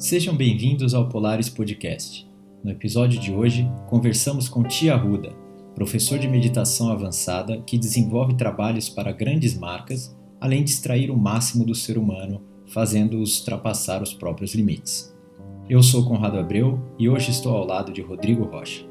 [0.00, 2.26] Sejam bem-vindos ao Polaris Podcast.
[2.64, 5.34] No episódio de hoje, conversamos com Tia Ruda,
[5.74, 11.66] professor de meditação avançada que desenvolve trabalhos para grandes marcas, além de extrair o máximo
[11.66, 15.14] do ser humano, fazendo-os ultrapassar os próprios limites.
[15.68, 18.86] Eu sou Conrado Abreu e hoje estou ao lado de Rodrigo Rocha.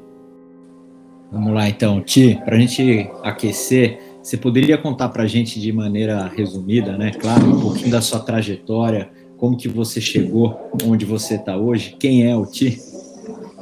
[1.32, 5.72] Vamos lá então, Ti, para a gente aquecer, você poderia contar para a gente de
[5.72, 7.10] maneira resumida, né?
[7.10, 12.30] Claro, um pouquinho da sua trajetória, como que você chegou onde você está hoje, quem
[12.30, 12.78] é o Ti?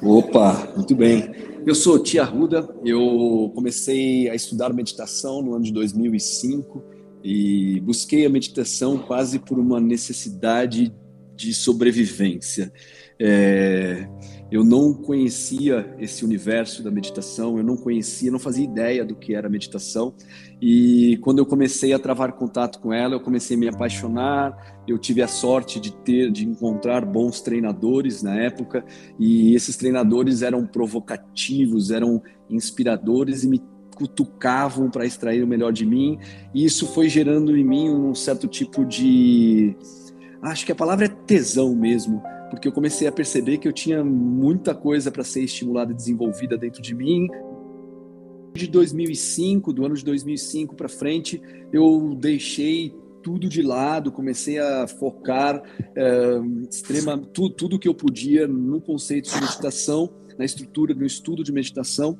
[0.02, 1.30] Opa, muito bem.
[1.64, 6.82] Eu sou Ti Arruda, eu comecei a estudar meditação no ano de 2005
[7.22, 10.92] e busquei a meditação quase por uma necessidade
[11.36, 12.72] de sobrevivência.
[13.20, 14.08] É,
[14.50, 19.34] eu não conhecia esse universo da meditação, eu não conhecia, não fazia ideia do que
[19.34, 20.14] era meditação.
[20.60, 24.80] E quando eu comecei a travar contato com ela, eu comecei a me apaixonar.
[24.86, 28.82] Eu tive a sorte de ter, de encontrar bons treinadores na época,
[29.18, 33.62] e esses treinadores eram provocativos, eram inspiradores e me
[33.94, 36.18] cutucavam para extrair o melhor de mim.
[36.54, 39.76] E isso foi gerando em mim um certo tipo de,
[40.40, 44.04] acho que a palavra é tesão mesmo porque eu comecei a perceber que eu tinha
[44.04, 47.28] muita coisa para ser estimulada e desenvolvida dentro de mim.
[48.54, 51.40] De 2005, do ano de 2005 para frente,
[51.72, 55.62] eu deixei tudo de lado, comecei a focar
[55.94, 61.42] é, extrema, tu, tudo que eu podia no conceito de meditação, na estrutura, no estudo
[61.44, 62.18] de meditação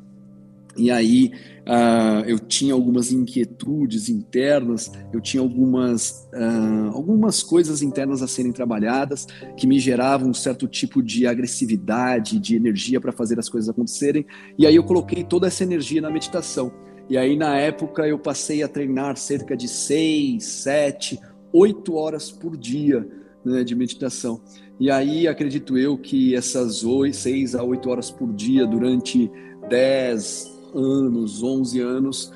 [0.77, 1.33] e aí
[1.67, 8.53] uh, eu tinha algumas inquietudes internas, eu tinha algumas, uh, algumas coisas internas a serem
[8.53, 13.69] trabalhadas que me geravam um certo tipo de agressividade, de energia para fazer as coisas
[13.69, 14.27] acontecerem.
[14.57, 16.73] E aí eu coloquei toda essa energia na meditação.
[17.11, 21.19] E aí na época eu passei a treinar cerca de seis, sete,
[21.53, 23.07] oito horas por dia
[23.45, 24.41] né, de meditação.
[24.79, 29.31] E aí acredito eu que essas oito, seis a oito horas por dia durante
[29.69, 32.33] 10, anos, 11 anos,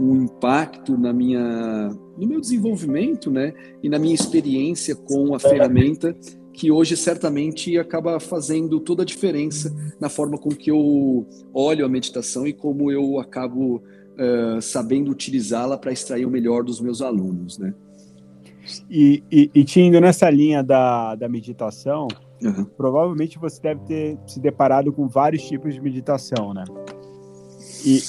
[0.00, 1.88] um impacto na minha,
[2.18, 6.16] no meu desenvolvimento, né, e na minha experiência com a ferramenta
[6.54, 11.88] que hoje certamente acaba fazendo toda a diferença na forma com que eu olho a
[11.88, 17.58] meditação e como eu acabo uh, sabendo utilizá-la para extrair o melhor dos meus alunos,
[17.58, 17.74] né?
[18.88, 22.08] E, e, e te indo nessa linha da, da meditação,
[22.44, 22.64] Uhum.
[22.76, 26.64] Provavelmente você deve ter se deparado com vários tipos de meditação, né?
[27.84, 28.02] E,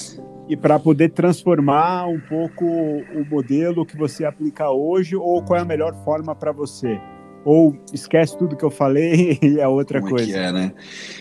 [0.48, 5.62] e para poder transformar um pouco o modelo que você aplica hoje, ou qual é
[5.62, 7.00] a melhor forma para você?
[7.46, 10.28] Ou esquece tudo que eu falei e é outra Como coisa.
[10.28, 10.72] É, que é, né?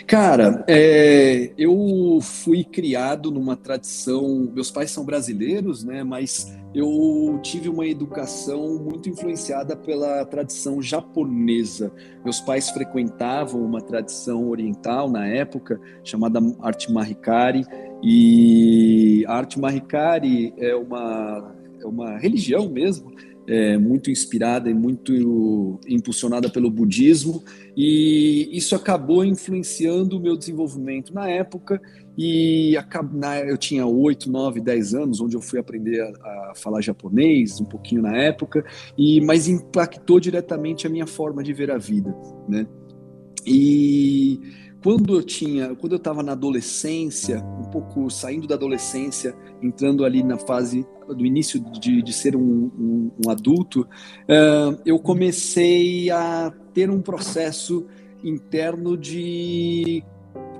[0.08, 4.50] Cara, é, eu fui criado numa tradição.
[4.52, 6.04] Meus pais são brasileiros, né?
[6.04, 11.92] Mas eu tive uma educação muito influenciada pela tradição japonesa.
[12.24, 17.64] Meus pais frequentavam uma tradição oriental na época chamada arte mahikari
[18.02, 23.14] e a arte mahikari é uma é uma religião mesmo
[23.48, 27.44] é, muito inspirada e muito impulsionada pelo budismo,
[27.76, 31.82] e isso acabou influenciando o meu desenvolvimento na época.
[32.18, 32.78] E
[33.46, 37.66] eu tinha 8, 9, 10 anos, onde eu fui aprender a, a falar japonês, um
[37.66, 38.64] pouquinho na época,
[38.98, 42.16] e mas impactou diretamente a minha forma de ver a vida,
[42.48, 42.66] né?
[43.46, 44.40] E
[44.86, 50.22] quando eu tinha, quando eu estava na adolescência, um pouco saindo da adolescência, entrando ali
[50.22, 56.54] na fase do início de, de ser um, um, um adulto, uh, eu comecei a
[56.72, 57.88] ter um processo
[58.24, 60.04] interno de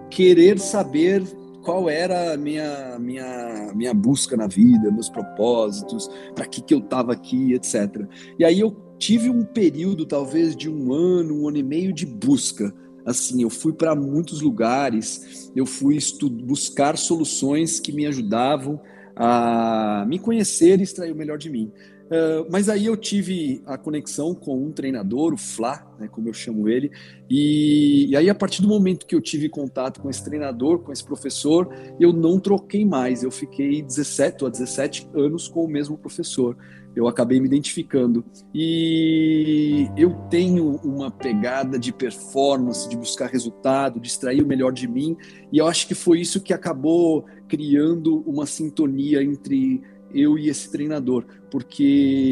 [0.10, 1.22] querer saber
[1.64, 6.80] qual era a minha, minha, minha busca na vida, meus propósitos, para que, que eu
[6.80, 8.08] estava aqui, etc.
[8.40, 12.08] E aí eu tive um período, talvez de um ano, um ano e meio de
[12.08, 12.74] busca
[13.06, 16.00] assim, eu fui para muitos lugares, eu fui
[16.44, 18.82] buscar soluções que me ajudavam
[19.16, 21.72] a me conhecer e extrair o melhor de mim.
[22.06, 26.34] Uh, mas aí eu tive a conexão com um treinador, o Flá, né, como eu
[26.34, 26.92] chamo ele,
[27.28, 30.92] e, e, aí a partir do momento que eu tive contato com esse treinador, com
[30.92, 31.68] esse professor,
[32.00, 36.56] eu não troquei mais, eu fiquei 17 a 17 anos com o mesmo professor
[36.96, 38.24] eu acabei me identificando.
[38.54, 44.88] E eu tenho uma pegada de performance, de buscar resultado, de extrair o melhor de
[44.88, 45.18] mim,
[45.52, 49.82] e eu acho que foi isso que acabou criando uma sintonia entre
[50.14, 51.84] eu e esse treinador, porque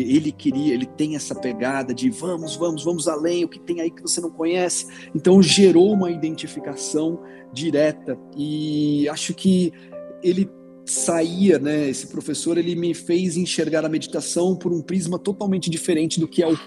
[0.07, 3.91] ele queria, ele tem essa pegada de vamos, vamos, vamos além, o que tem aí
[3.91, 4.87] que você não conhece.
[5.13, 7.19] Então gerou uma identificação
[7.51, 9.73] direta e acho que
[10.23, 10.49] ele
[10.85, 11.89] saía, né?
[11.89, 16.43] Esse professor ele me fez enxergar a meditação por um prisma totalmente diferente do que
[16.43, 16.57] é o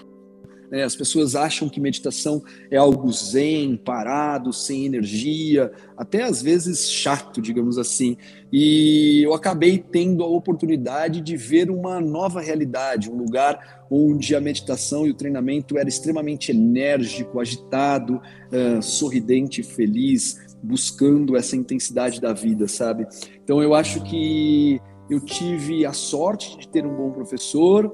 [0.69, 0.83] né?
[0.83, 7.41] As pessoas acham que meditação é algo zen, parado, sem energia, até às vezes chato,
[7.41, 8.17] digamos assim.
[8.51, 14.41] E eu acabei tendo a oportunidade de ver uma nova realidade, um lugar onde a
[14.41, 18.21] meditação e o treinamento era extremamente enérgico, agitado,
[18.51, 23.07] uh, sorridente, feliz, buscando essa intensidade da vida, sabe?
[23.43, 27.91] Então eu acho que eu tive a sorte de ter um bom professor,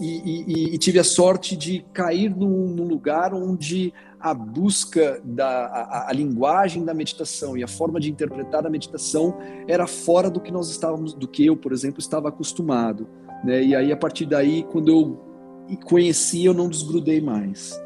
[0.00, 5.66] e, e, e, tive a sorte de cair num, num lugar onde a busca da
[5.66, 9.36] a, a, linguagem da meditação e a forma de interpretar a meditação
[9.68, 13.06] era fora do que nós estávamos, do que eu, por exemplo, estava acostumado,
[13.44, 13.62] né?
[13.62, 17.80] E aí a partir daí, quando eu conheci, eu não desgrudei mais.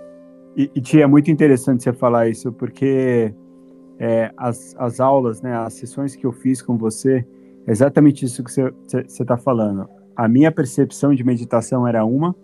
[0.57, 3.35] E, e tia, é muito interessante você falar isso, porque
[3.99, 7.27] é, as, as aulas, né, as sessões que eu fiz com você,
[7.67, 8.75] é exatamente isso que você
[9.07, 12.35] está falando a minha percepção de meditação era uma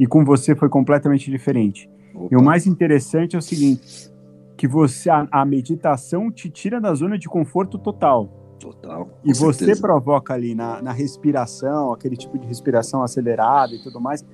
[0.00, 1.88] e com você foi completamente diferente.
[2.12, 2.28] Opa.
[2.32, 4.12] E o mais interessante é o seguinte,
[4.56, 8.56] que você a, a, meditação te tira da zona de conforto total.
[8.58, 9.08] Total.
[9.24, 9.80] E você certeza.
[9.80, 14.24] provoca ali na, na respiração, aquele tipo de respiração acelerada e tudo mais,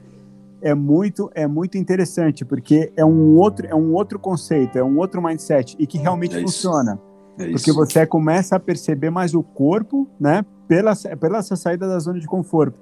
[0.62, 4.98] é muito é muito interessante porque é um outro é um outro conceito, é um
[4.98, 7.00] outro mindset e que realmente é funciona.
[7.38, 10.44] É porque você começa a perceber mais o corpo, né?
[10.70, 12.78] pela, pela essa saída da zona de conforto.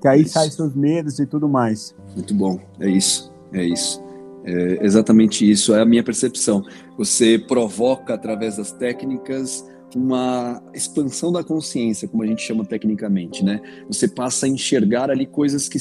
[0.00, 1.92] Que aí saem seus medos e tudo mais.
[2.14, 4.00] Muito bom, é isso, é isso.
[4.44, 6.62] É exatamente isso, é a minha percepção.
[6.96, 13.60] Você provoca através das técnicas uma expansão da consciência, como a gente chama tecnicamente, né?
[13.88, 15.78] Você passa a enxergar ali coisas que,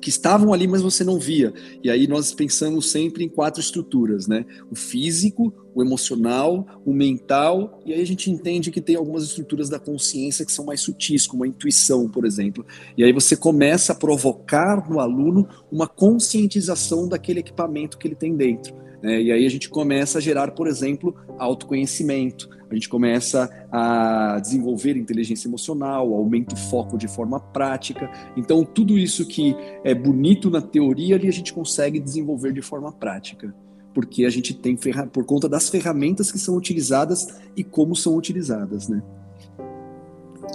[0.00, 1.52] que estavam ali, mas você não via.
[1.82, 4.44] E aí nós pensamos sempre em quatro estruturas, né?
[4.70, 9.68] O físico, o emocional, o mental, e aí a gente entende que tem algumas estruturas
[9.68, 12.64] da consciência que são mais sutis, como a intuição, por exemplo.
[12.96, 18.34] E aí você começa a provocar no aluno uma conscientização daquele equipamento que ele tem
[18.34, 18.85] dentro.
[19.02, 19.22] Né?
[19.22, 24.96] E aí a gente começa a gerar, por exemplo, autoconhecimento, a gente começa a desenvolver
[24.96, 28.10] inteligência emocional, aumenta o foco de forma prática.
[28.36, 29.54] Então, tudo isso que
[29.84, 33.54] é bonito na teoria, ali a gente consegue desenvolver de forma prática
[33.94, 34.76] porque a gente tem
[35.10, 39.02] por conta das ferramentas que são utilizadas e como são utilizadas, né?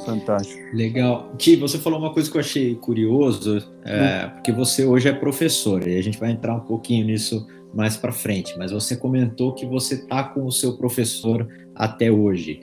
[0.05, 0.59] Fantástico.
[0.73, 1.33] Legal.
[1.37, 4.29] Ti, você falou uma coisa que eu achei curioso, é, hum.
[4.31, 8.11] porque você hoje é professor, e a gente vai entrar um pouquinho nisso mais para
[8.11, 12.61] frente, mas você comentou que você está com o seu professor até hoje.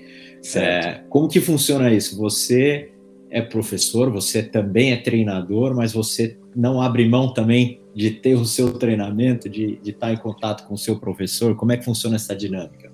[0.55, 2.17] É, como que funciona isso?
[2.19, 2.93] Você
[3.31, 8.45] é professor, você também é treinador, mas você não abre mão também de ter o
[8.45, 11.57] seu treinamento, de, de estar em contato com o seu professor?
[11.57, 12.88] Como é que funciona essa dinâmica?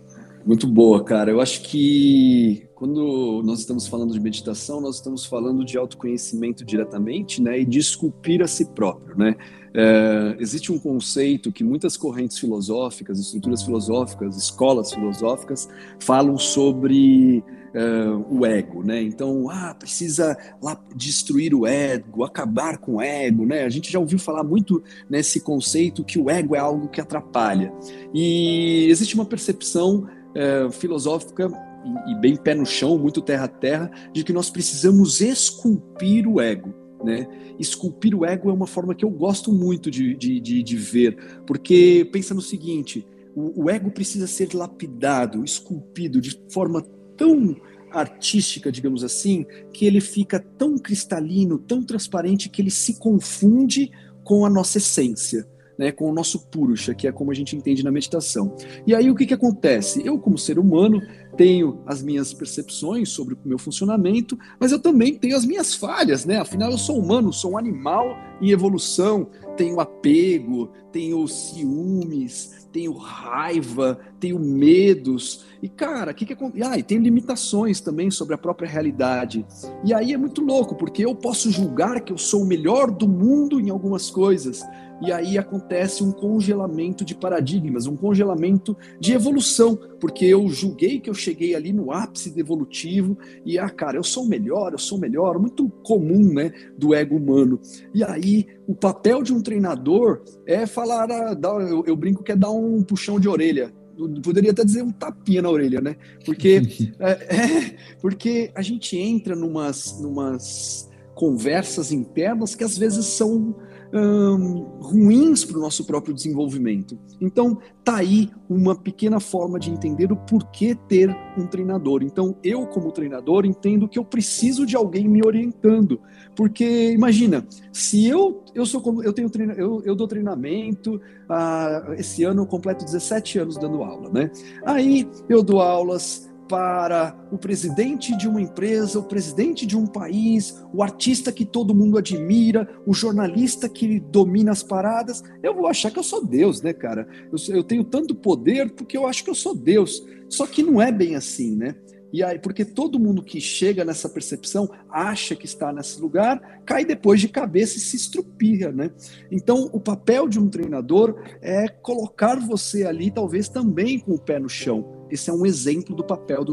[0.46, 1.30] Muito boa, cara.
[1.30, 7.40] Eu acho que quando nós estamos falando de meditação, nós estamos falando de autoconhecimento diretamente,
[7.40, 9.36] né, e de esculpir a si próprio, né.
[9.76, 15.68] É, existe um conceito que muitas correntes filosóficas, estruturas filosóficas, escolas filosóficas
[15.98, 17.42] falam sobre
[17.74, 19.02] uh, o ego, né?
[19.02, 23.64] Então, ah, precisa lá destruir o ego, acabar com o ego, né?
[23.64, 27.72] A gente já ouviu falar muito nesse conceito que o ego é algo que atrapalha.
[28.14, 31.50] E existe uma percepção uh, filosófica
[31.84, 36.28] e, e bem pé no chão, muito terra a terra, de que nós precisamos esculpir
[36.28, 36.74] o ego.
[37.04, 37.26] Né?
[37.58, 41.42] Esculpir o ego é uma forma que eu gosto muito de, de, de, de ver,
[41.46, 46.80] porque pensa no seguinte: o, o, ego precisa ser lapidado, esculpido de forma
[47.16, 47.54] tão
[47.92, 53.90] artística, digamos assim, que ele fica tão cristalino, tão transparente, que ele se confunde
[54.24, 55.46] com a nossa essência.
[55.76, 58.54] Né, com o nosso purusha, que é como a gente entende na meditação.
[58.86, 60.06] E aí o que, que acontece?
[60.06, 61.02] Eu, como ser humano,
[61.36, 66.24] tenho as minhas percepções sobre o meu funcionamento, mas eu também tenho as minhas falhas,
[66.24, 66.38] né?
[66.38, 73.98] Afinal, eu sou humano, sou um animal em evolução, tenho apego, tenho ciúmes, tenho raiva,
[74.18, 75.44] tenho medos.
[75.64, 76.62] E, cara, o que, que acontece?
[76.62, 79.46] Ah, e tem limitações também sobre a própria realidade.
[79.82, 83.08] E aí é muito louco, porque eu posso julgar que eu sou o melhor do
[83.08, 84.62] mundo em algumas coisas.
[85.00, 91.08] E aí acontece um congelamento de paradigmas, um congelamento de evolução, porque eu julguei que
[91.08, 94.98] eu cheguei ali no ápice evolutivo e, ah, cara, eu sou o melhor, eu sou
[94.98, 97.58] o melhor, muito comum, né, do ego humano.
[97.94, 102.36] E aí o papel de um treinador é falar, ah, eu, eu brinco que é
[102.36, 103.72] dar um puxão de orelha
[104.22, 105.96] poderia até dizer um tapinha na orelha, né?
[106.24, 106.62] Porque
[106.98, 113.56] é, é, porque a gente entra numas, numas conversas internas que às vezes são
[113.94, 116.98] hum, ruins para o nosso próprio desenvolvimento.
[117.20, 122.02] Então, tá aí uma pequena forma de entender o porquê ter um treinador.
[122.02, 126.00] Então, eu como treinador entendo que eu preciso de alguém me orientando,
[126.34, 132.24] porque imagina, se eu eu sou eu tenho treino, eu, eu dou treinamento, ah, esse
[132.24, 134.30] ano eu completo 17 anos dando aula, né?
[134.64, 140.62] Aí eu dou aulas para o presidente de uma empresa, o presidente de um país,
[140.72, 145.90] o artista que todo mundo admira, o jornalista que domina as paradas, eu vou achar
[145.90, 147.08] que eu sou Deus, né, cara?
[147.32, 150.04] Eu, eu tenho tanto poder porque eu acho que eu sou Deus.
[150.28, 151.74] Só que não é bem assim, né?
[152.14, 156.84] E aí, porque todo mundo que chega nessa percepção acha que está nesse lugar, cai
[156.84, 158.92] depois de cabeça e se estrupia, né?
[159.32, 164.38] Então, o papel de um treinador é colocar você ali, talvez também com o pé
[164.38, 164.93] no chão.
[165.10, 166.44] Esse é um exemplo do papel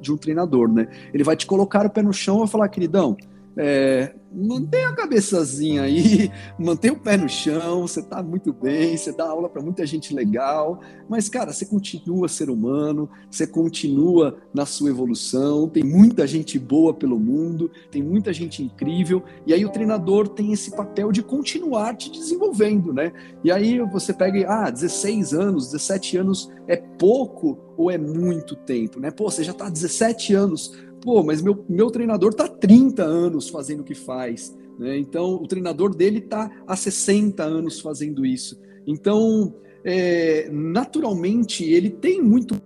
[0.00, 0.88] de um treinador, né?
[1.12, 3.16] Ele vai te colocar o pé no chão e falar, queridão,
[3.58, 9.12] é, mantenha a cabeçazinha aí, mantenha o pé no chão, você está muito bem, você
[9.12, 14.66] dá aula para muita gente legal, mas, cara, você continua ser humano, você continua na
[14.66, 19.70] sua evolução, tem muita gente boa pelo mundo, tem muita gente incrível, e aí o
[19.70, 23.12] treinador tem esse papel de continuar te desenvolvendo, né?
[23.42, 28.98] E aí você pega, ah, 16 anos, 17 anos é pouco ou é muito tempo,
[28.98, 29.10] né?
[29.10, 30.72] Pô, você já está 17 anos
[31.06, 34.52] pô, mas meu, meu treinador está 30 anos fazendo o que faz.
[34.76, 34.98] Né?
[34.98, 38.60] Então, o treinador dele está há 60 anos fazendo isso.
[38.84, 42.60] Então, é, naturalmente, ele tem muito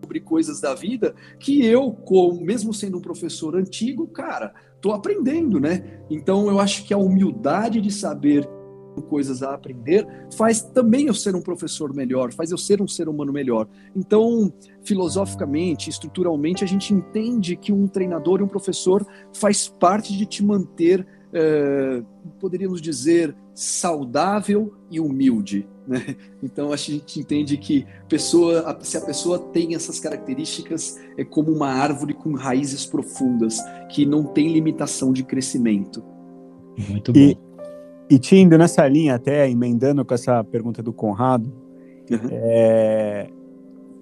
[0.00, 5.58] sobre coisas da vida que eu, como, mesmo sendo um professor antigo, cara, estou aprendendo,
[5.58, 6.04] né?
[6.08, 8.48] Então, eu acho que a humildade de saber
[9.02, 13.08] coisas a aprender, faz também eu ser um professor melhor, faz eu ser um ser
[13.08, 13.68] humano melhor.
[13.94, 20.26] Então, filosoficamente, estruturalmente, a gente entende que um treinador e um professor faz parte de
[20.26, 22.02] te manter, é,
[22.40, 25.66] poderíamos dizer, saudável e humilde.
[25.86, 26.16] Né?
[26.42, 31.68] Então, a gente entende que pessoa, se a pessoa tem essas características, é como uma
[31.68, 33.58] árvore com raízes profundas,
[33.90, 36.02] que não tem limitação de crescimento.
[36.88, 37.18] Muito bom.
[37.18, 37.53] E
[38.14, 41.52] e te indo nessa linha, até emendando com essa pergunta do Conrado,
[42.08, 42.28] uhum.
[42.30, 43.28] é,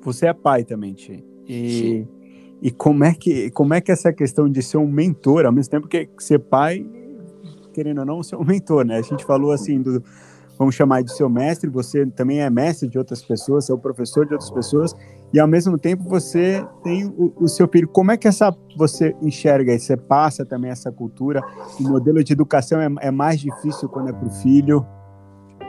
[0.02, 1.25] você é pai também, Ti.
[1.49, 2.07] E,
[2.61, 5.71] e como, é que, como é que essa questão de ser um mentor, ao mesmo
[5.71, 6.87] tempo que ser pai,
[7.73, 8.99] querendo ou não, ser um mentor, né?
[8.99, 10.02] A gente falou assim do,
[10.62, 14.25] vamos chamar de seu mestre, você também é mestre de outras pessoas, é o professor
[14.25, 14.95] de outras pessoas,
[15.33, 17.88] e ao mesmo tempo você tem o, o seu filho.
[17.88, 21.42] Como é que essa você enxerga Você passa também essa cultura?
[21.81, 24.87] O modelo de educação é, é mais difícil quando é para o filho?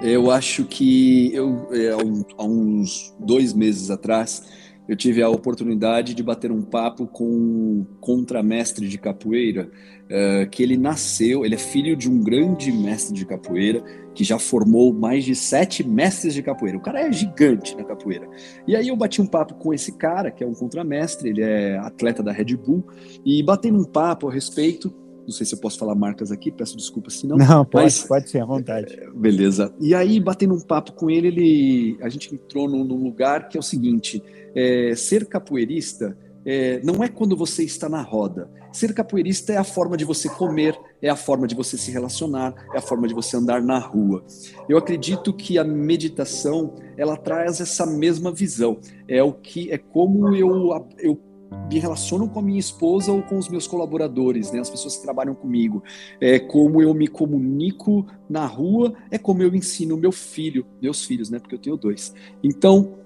[0.01, 1.89] Eu acho que eu, é,
[2.37, 4.43] há uns dois meses atrás,
[4.87, 9.69] eu tive a oportunidade de bater um papo com um contramestre de capoeira,
[10.05, 13.81] uh, que ele nasceu, ele é filho de um grande mestre de capoeira,
[14.13, 16.77] que já formou mais de sete mestres de capoeira.
[16.77, 18.27] O cara é gigante na capoeira.
[18.67, 21.77] E aí eu bati um papo com esse cara, que é um contramestre, ele é
[21.77, 22.85] atleta da Red Bull,
[23.25, 24.93] e batendo um papo a respeito
[25.23, 27.37] não sei se eu posso falar marcas aqui, peço desculpa se não.
[27.37, 28.93] Não, pode, mas, pode ser, à vontade.
[28.93, 29.73] É, beleza.
[29.79, 33.57] E aí, batendo um papo com ele, ele a gente entrou num, num lugar que
[33.57, 34.21] é o seguinte:
[34.55, 38.49] é, ser capoeirista é, não é quando você está na roda.
[38.71, 42.53] Ser capoeirista é a forma de você comer, é a forma de você se relacionar,
[42.73, 44.25] é a forma de você andar na rua.
[44.67, 48.79] Eu acredito que a meditação ela traz essa mesma visão.
[49.07, 51.19] É o que é como eu, eu
[51.69, 55.03] me relaciono com a minha esposa ou com os meus colaboradores, né, as pessoas que
[55.03, 55.83] trabalham comigo.
[56.19, 61.29] É como eu me comunico na rua, é como eu ensino meu filho, meus filhos,
[61.29, 62.13] né, porque eu tenho dois.
[62.43, 62.99] Então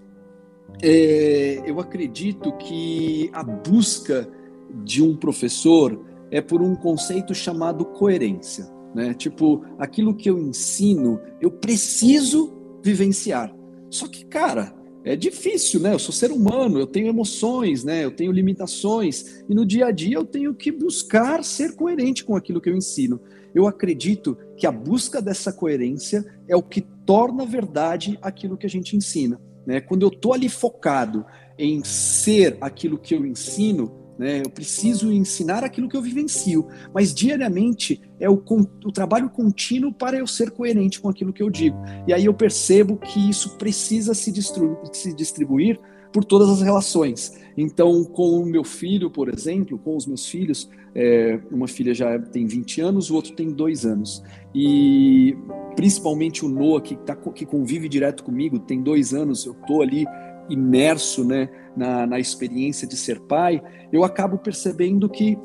[0.82, 4.30] é, eu acredito que a busca
[4.84, 6.00] de um professor
[6.30, 8.68] é por um conceito chamado coerência.
[8.94, 9.13] Né?
[9.13, 13.56] Tipo, aquilo que eu ensino, eu preciso vivenciar.
[13.89, 14.75] Só que, cara,
[15.08, 15.94] é difícil, né?
[15.94, 18.04] Eu sou ser humano, eu tenho emoções, né?
[18.04, 22.36] Eu tenho limitações e no dia a dia eu tenho que buscar ser coerente com
[22.36, 23.20] aquilo que eu ensino.
[23.56, 28.70] Eu acredito que a busca dessa coerência é o que torna verdade aquilo que a
[28.70, 29.40] gente ensina.
[29.66, 29.80] Né?
[29.80, 31.26] Quando eu estou ali focado
[31.58, 34.42] em ser aquilo que eu ensino, né?
[34.44, 38.42] eu preciso ensinar aquilo que eu vivencio, mas diariamente é o,
[38.86, 41.78] o trabalho contínuo para eu ser coerente com aquilo que eu digo.
[42.08, 44.34] E aí eu percebo que isso precisa se,
[44.94, 45.80] se distribuir
[46.12, 47.34] por todas as relações.
[47.56, 52.18] Então, com o meu filho, por exemplo, com os meus filhos, é, uma filha já
[52.18, 54.24] tem 20 anos, o outro tem 2 anos.
[54.54, 55.36] E
[55.76, 60.08] principalmente o Noah, que, tá, que convive direto comigo, tem dois anos, eu estou ali
[60.50, 65.38] imerso né, na, na experiência de ser pai, eu acabo percebendo que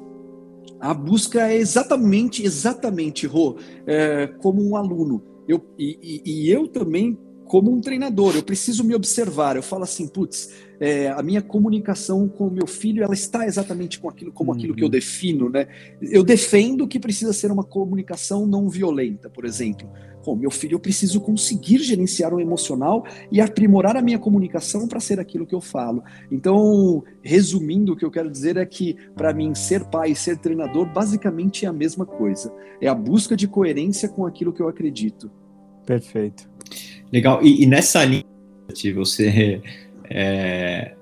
[0.80, 5.22] A busca é exatamente, exatamente, Rô, é, como um aluno.
[5.46, 7.16] Eu, e, e, e eu também
[7.52, 9.56] como um treinador, eu preciso me observar.
[9.56, 10.48] Eu falo assim, putz,
[10.80, 14.56] é, a minha comunicação com o meu filho, ela está exatamente com aquilo, como uhum.
[14.56, 14.90] aquilo que eu uhum.
[14.90, 15.68] defino, né?
[16.00, 19.86] Eu defendo que precisa ser uma comunicação não violenta, por exemplo.
[20.24, 24.98] Com meu filho, eu preciso conseguir gerenciar o emocional e aprimorar a minha comunicação para
[24.98, 26.02] ser aquilo que eu falo.
[26.30, 30.38] Então, resumindo, o que eu quero dizer é que, para mim, ser pai e ser
[30.38, 32.50] treinador, basicamente é a mesma coisa.
[32.80, 35.30] É a busca de coerência com aquilo que eu acredito.
[35.84, 36.48] Perfeito.
[37.12, 37.42] Legal.
[37.42, 38.24] E, e nessa linha,
[38.94, 39.60] você
[40.08, 40.94] é,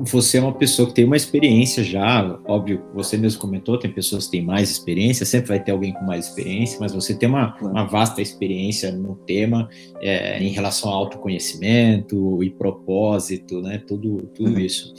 [0.00, 4.26] você é uma pessoa que tem uma experiência já, óbvio, você mesmo comentou, tem pessoas
[4.26, 7.56] que têm mais experiência, sempre vai ter alguém com mais experiência, mas você tem uma,
[7.60, 9.68] uma vasta experiência no tema
[10.00, 13.82] é, em relação ao autoconhecimento e propósito, né?
[13.86, 14.60] Tudo, tudo uhum.
[14.60, 14.94] isso.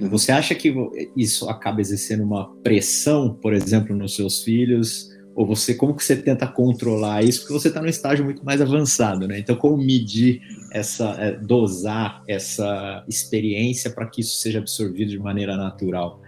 [0.00, 0.08] Uhum.
[0.08, 0.74] Você acha que
[1.16, 5.09] isso acaba exercendo uma pressão, por exemplo, nos seus filhos?
[5.40, 8.60] Ou você como que você tenta controlar isso porque você está no estágio muito mais
[8.60, 9.38] avançado, né?
[9.38, 15.56] Então como medir essa é, dosar essa experiência para que isso seja absorvido de maneira
[15.56, 16.20] natural?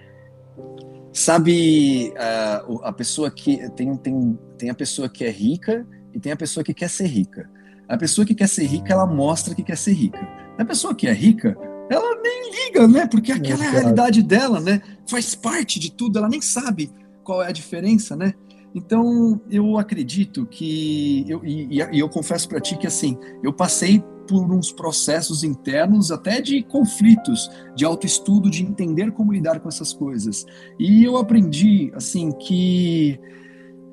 [1.13, 6.33] Sabe uh, a pessoa que tem, tem tem a pessoa que é rica e tem
[6.33, 7.51] a pessoa que quer ser rica.
[7.87, 10.27] A pessoa que quer ser rica ela mostra que quer ser rica.
[10.57, 11.55] A pessoa que é rica
[11.91, 13.07] ela nem liga, né?
[13.07, 14.81] Porque aquela é a realidade dela, né?
[15.07, 16.19] Faz parte de tudo.
[16.19, 16.91] Ela nem sabe
[17.23, 18.33] qual é a diferença, né?
[18.75, 24.03] Então, eu acredito que, eu, e, e eu confesso para ti que assim, eu passei
[24.27, 29.93] por uns processos internos, até de conflitos, de autoestudo, de entender como lidar com essas
[29.93, 30.47] coisas.
[30.79, 33.21] E eu aprendi, assim, que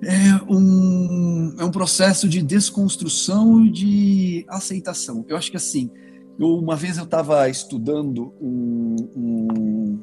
[0.03, 5.25] é um, é um processo de desconstrução e de aceitação.
[5.27, 5.89] Eu acho que, assim,
[6.39, 9.99] eu, uma vez eu estava estudando um, um,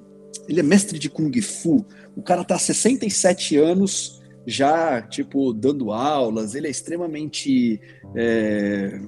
[0.49, 5.93] Ele é mestre de Kung Fu, o cara está há 67 anos já, tipo, dando
[5.93, 7.81] aulas, ele é extremamente
[8.15, 9.01] é,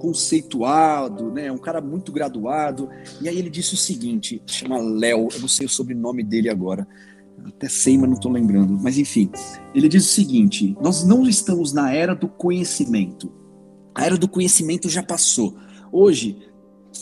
[0.00, 1.50] conceituado, né?
[1.50, 2.88] Um cara muito graduado.
[3.20, 6.86] E aí ele disse o seguinte: chama Léo, eu não sei o sobrenome dele agora.
[7.44, 8.78] Até sei, mas não estou lembrando.
[8.80, 9.30] Mas enfim,
[9.74, 13.32] ele diz o seguinte: nós não estamos na era do conhecimento.
[13.92, 15.56] A era do conhecimento já passou.
[15.90, 16.38] Hoje,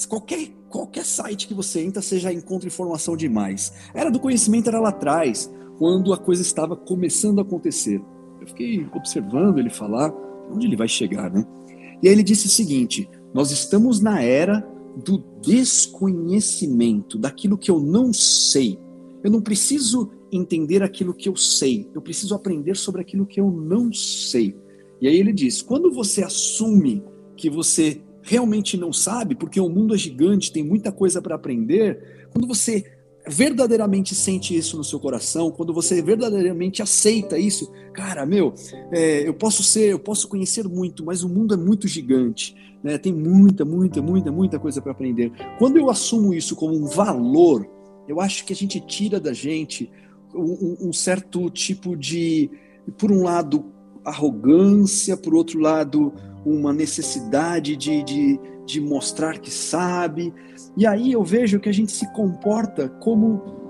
[0.08, 3.72] qualquer, qualquer site que você entra, você já encontra informação demais.
[3.94, 8.02] A era do conhecimento era lá atrás quando a coisa estava começando a acontecer.
[8.40, 10.12] Eu fiquei observando ele falar,
[10.50, 11.46] onde ele vai chegar, né?
[12.02, 17.80] E aí ele disse o seguinte: nós estamos na era do desconhecimento, daquilo que eu
[17.80, 18.78] não sei.
[19.22, 23.50] Eu não preciso entender aquilo que eu sei, eu preciso aprender sobre aquilo que eu
[23.50, 24.56] não sei.
[25.00, 27.02] E aí ele diz: quando você assume
[27.36, 32.28] que você realmente não sabe, porque o mundo é gigante, tem muita coisa para aprender,
[32.32, 32.91] quando você
[33.26, 38.54] verdadeiramente sente isso no seu coração, quando você verdadeiramente aceita isso, cara, meu,
[38.90, 42.98] é, eu posso ser, eu posso conhecer muito, mas o mundo é muito gigante, né?
[42.98, 45.30] Tem muita, muita, muita, muita coisa para aprender.
[45.58, 47.68] Quando eu assumo isso como um valor,
[48.08, 49.90] eu acho que a gente tira da gente
[50.34, 52.50] um, um certo tipo de,
[52.98, 53.64] por um lado,
[54.04, 56.12] arrogância, por outro lado,
[56.44, 60.32] uma necessidade de, de, de mostrar que sabe.
[60.76, 63.62] E aí eu vejo que a gente se comporta como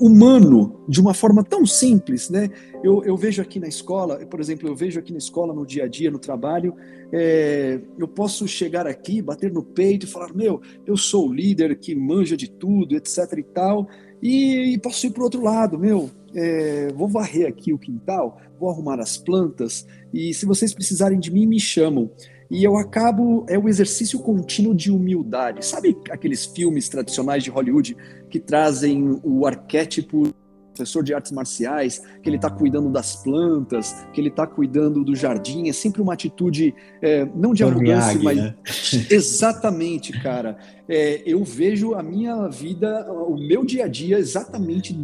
[0.00, 2.50] humano de uma forma tão simples, né?
[2.82, 5.84] Eu, eu vejo aqui na escola, por exemplo, eu vejo aqui na escola, no dia
[5.84, 6.74] a dia, no trabalho,
[7.12, 11.78] é, eu posso chegar aqui, bater no peito e falar, meu, eu sou o líder
[11.78, 13.88] que manja de tudo, etc e tal,
[14.22, 18.40] e, e posso ir para o outro lado, meu, é, vou varrer aqui o quintal,
[18.58, 22.10] vou arrumar as plantas, e se vocês precisarem de mim, me chamam.
[22.50, 25.64] E eu acabo, é o exercício contínuo de humildade.
[25.64, 27.96] Sabe aqueles filmes tradicionais de Hollywood
[28.30, 30.34] que trazem o arquétipo
[30.78, 35.14] professor de artes marciais, que ele está cuidando das plantas, que ele está cuidando do
[35.14, 38.54] jardim, é sempre uma atitude é, não de arrogância, mas né?
[39.10, 40.56] exatamente, cara.
[40.88, 44.96] É, eu vejo a minha vida, o meu dia a dia exatamente,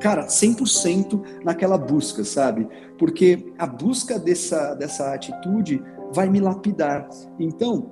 [0.00, 2.68] cara, 100% naquela busca, sabe?
[2.98, 7.08] Porque a busca dessa, dessa atitude vai me lapidar.
[7.38, 7.90] Então,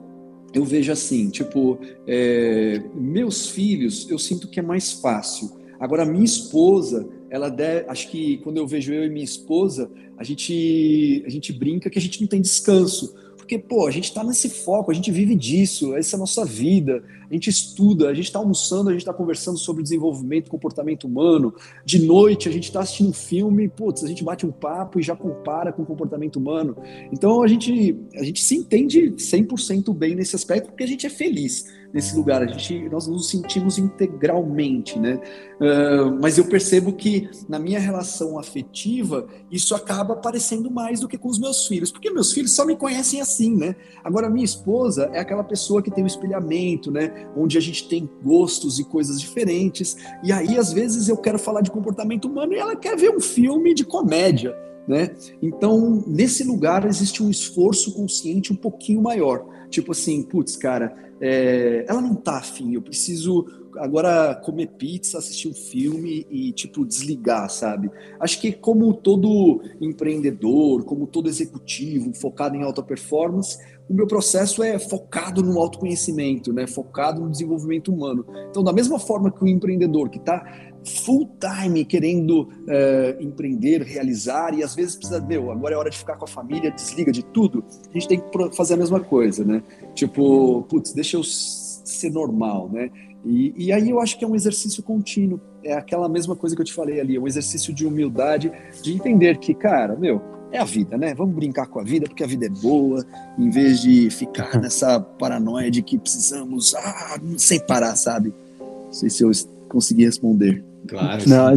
[0.52, 5.50] eu vejo assim, tipo, é, meus filhos, eu sinto que é mais fácil.
[5.78, 10.24] Agora, minha esposa, ela deve, acho que quando eu vejo eu e minha esposa, a
[10.24, 13.14] gente, a gente brinca que a gente não tem descanso
[13.50, 16.44] porque, pô, a gente está nesse foco, a gente vive disso, essa é a nossa
[16.44, 21.08] vida, a gente estuda, a gente está almoçando, a gente está conversando sobre desenvolvimento, comportamento
[21.08, 21.52] humano,
[21.84, 25.02] de noite a gente está assistindo um filme, putz, a gente bate um papo e
[25.02, 26.76] já compara com o comportamento humano.
[27.10, 31.10] Então a gente, a gente se entende 100% bem nesse aspecto porque a gente é
[31.10, 31.66] feliz.
[31.92, 32.42] Nesse lugar.
[32.42, 35.20] A gente, nós nos sentimos integralmente, né?
[35.60, 41.18] Uh, mas eu percebo que na minha relação afetiva isso acaba aparecendo mais do que
[41.18, 43.76] com os meus filhos, porque meus filhos só me conhecem assim, né?
[44.02, 47.28] Agora minha esposa é aquela pessoa que tem o um espelhamento, né?
[47.36, 49.96] Onde a gente tem gostos e coisas diferentes.
[50.22, 53.20] E aí às vezes eu quero falar de comportamento humano e ela quer ver um
[53.20, 54.56] filme de comédia.
[54.88, 55.14] Né?
[55.40, 59.46] Então, nesse lugar existe um esforço consciente um pouquinho maior.
[59.68, 63.46] Tipo assim, putz, cara, é, ela não tá afim, eu preciso
[63.78, 67.90] agora comer pizza, assistir um filme e, tipo, desligar, sabe?
[68.18, 74.62] Acho que como todo empreendedor, como todo executivo focado em alta performance, o meu processo
[74.62, 76.66] é focado no autoconhecimento, né?
[76.66, 78.24] Focado no desenvolvimento humano.
[78.48, 84.54] Então, da mesma forma que o empreendedor que está full time querendo é, empreender, realizar,
[84.54, 87.24] e às vezes precisa, meu, agora é hora de ficar com a família, desliga de
[87.24, 89.62] tudo, a gente tem que fazer a mesma coisa, né?
[89.94, 92.90] Tipo, putz, deixa eu ser normal, né?
[93.24, 96.62] E, e, aí eu acho que é um exercício contínuo, é aquela mesma coisa que
[96.62, 98.50] eu te falei ali, é um exercício de humildade,
[98.82, 101.14] de entender que, cara, meu, é a vida, né?
[101.14, 103.04] Vamos brincar com a vida porque a vida é boa,
[103.38, 108.32] em vez de ficar nessa paranoia de que precisamos, ah, sem parar, sabe?
[108.58, 109.30] Não sei se eu
[109.68, 110.69] consegui responder.
[110.88, 111.22] Claro.
[111.28, 111.54] Não,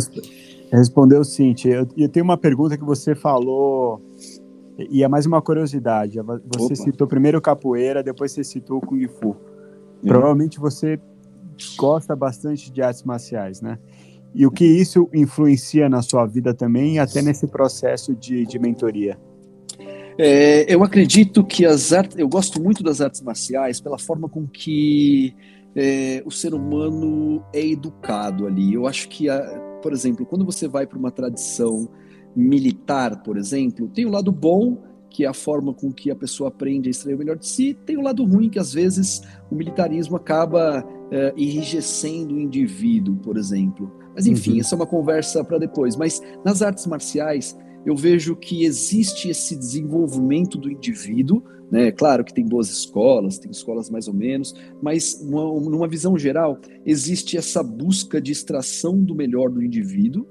[0.72, 1.88] respondeu sim, tia.
[1.98, 4.02] Eu, tenho uma pergunta que você falou,
[4.78, 6.20] e é mais uma curiosidade.
[6.56, 6.76] Você Opa.
[6.76, 9.30] citou primeiro capoeira, depois você citou o Kung Fu.
[9.30, 10.08] Hum.
[10.08, 11.00] Provavelmente você
[11.78, 13.78] gosta bastante de artes marciais, né?
[14.34, 19.18] E o que isso influencia na sua vida também, até nesse processo de, de mentoria?
[20.18, 24.48] É, eu acredito que as artes, eu gosto muito das artes marciais pela forma com
[24.48, 25.36] que
[25.76, 28.74] é, o ser humano é educado ali.
[28.74, 29.28] Eu acho que,
[29.82, 31.90] por exemplo, quando você vai para uma tradição
[32.36, 34.78] militar, por exemplo, tem o lado bom,
[35.10, 37.78] que é a forma com que a pessoa aprende a extrair o melhor de si,
[37.86, 43.38] tem o lado ruim, que às vezes o militarismo acaba é, enrijecendo o indivíduo, por
[43.38, 43.92] exemplo.
[44.16, 44.60] Mas enfim, uhum.
[44.60, 45.96] essa é uma conversa para depois.
[45.96, 47.56] Mas nas artes marciais,
[47.86, 51.92] eu vejo que existe esse desenvolvimento do indivíduo, né?
[51.92, 56.60] Claro que tem boas escolas, tem escolas mais ou menos, mas uma, numa visão geral,
[56.86, 60.28] existe essa busca de extração do melhor do indivíduo,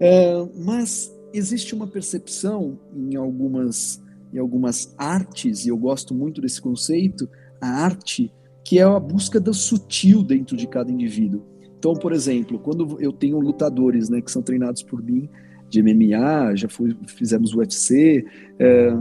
[0.00, 6.60] é, mas existe uma percepção em algumas, em algumas artes, e eu gosto muito desse
[6.60, 7.28] conceito,
[7.60, 8.32] a arte,
[8.64, 11.44] que é a busca do sutil dentro de cada indivíduo.
[11.78, 15.28] Então, por exemplo, quando eu tenho lutadores né, que são treinados por mim,
[15.68, 18.24] de MMA, já fui, fizemos UFC,
[18.58, 18.92] é,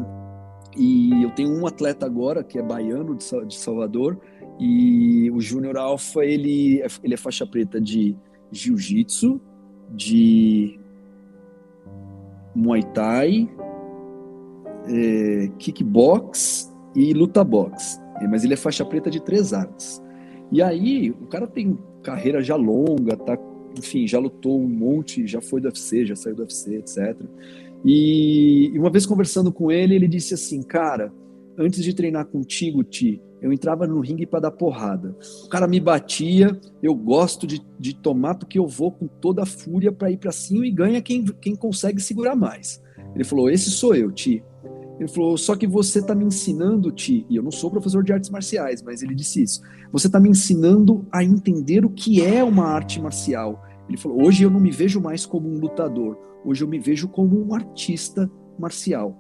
[0.78, 4.20] e eu tenho um atleta agora que é baiano de, Salvador,
[4.60, 8.16] e o Júnior Alfa, ele, é, ele é faixa preta de
[8.52, 9.40] jiu-jitsu,
[9.92, 10.80] de
[12.56, 13.50] muay thai,
[14.88, 18.02] é, kickbox e luta box.
[18.30, 20.02] Mas ele é faixa preta de três artes.
[20.52, 23.38] E aí, o cara tem carreira já longa, tá
[23.78, 27.18] enfim, já lutou um monte, já foi do UFC, já saiu do UFC, etc.
[27.86, 31.14] E, uma vez conversando com ele, ele disse assim, cara,
[31.58, 35.16] antes de treinar contigo, Ti, eu entrava no ringue para dar porrada.
[35.44, 39.46] O cara me batia, eu gosto de, de tomar porque eu vou com toda a
[39.46, 42.82] fúria para ir para cima e ganha quem, quem consegue segurar mais.
[43.14, 44.42] Ele falou: Esse sou eu, Ti.
[44.98, 48.14] Ele falou: Só que você está me ensinando, Ti, e eu não sou professor de
[48.14, 49.62] artes marciais, mas ele disse isso.
[49.92, 53.62] Você está me ensinando a entender o que é uma arte marcial.
[53.90, 57.08] Ele falou: Hoje eu não me vejo mais como um lutador, hoje eu me vejo
[57.08, 59.18] como um artista marcial.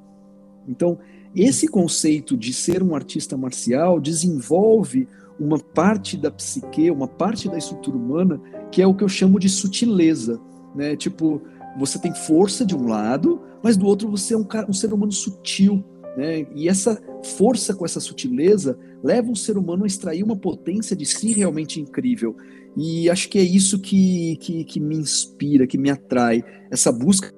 [0.67, 0.97] Então,
[1.35, 5.07] esse conceito de ser um artista marcial desenvolve
[5.39, 8.39] uma parte da psique, uma parte da estrutura humana,
[8.71, 10.39] que é o que eu chamo de sutileza,
[10.75, 10.95] né?
[10.95, 11.41] Tipo,
[11.77, 14.93] você tem força de um lado, mas do outro você é um, cara, um ser
[14.93, 15.83] humano sutil,
[16.15, 16.45] né?
[16.53, 21.05] E essa força com essa sutileza leva o ser humano a extrair uma potência de
[21.05, 22.35] si realmente incrível.
[22.75, 27.31] E acho que é isso que, que, que me inspira, que me atrai, essa busca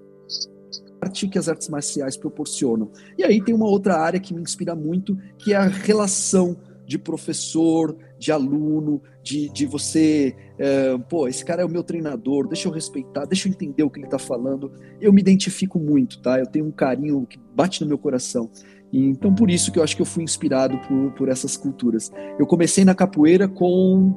[1.01, 2.89] arte que as artes marciais proporcionam.
[3.17, 6.97] E aí tem uma outra área que me inspira muito, que é a relação de
[6.99, 12.67] professor, de aluno, de, de você, é, pô, esse cara é o meu treinador, deixa
[12.67, 14.71] eu respeitar, deixa eu entender o que ele está falando.
[15.01, 16.39] Eu me identifico muito, tá?
[16.39, 18.49] Eu tenho um carinho que bate no meu coração.
[18.93, 22.11] E, então, por isso que eu acho que eu fui inspirado por, por essas culturas.
[22.39, 24.13] Eu comecei na capoeira com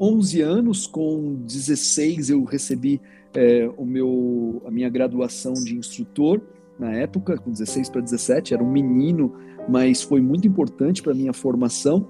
[0.00, 3.00] 11 anos, com 16 eu recebi
[3.34, 6.40] é, o meu, a minha graduação de instrutor
[6.78, 9.34] na época, com 16 para 17, era um menino,
[9.68, 12.08] mas foi muito importante para a minha formação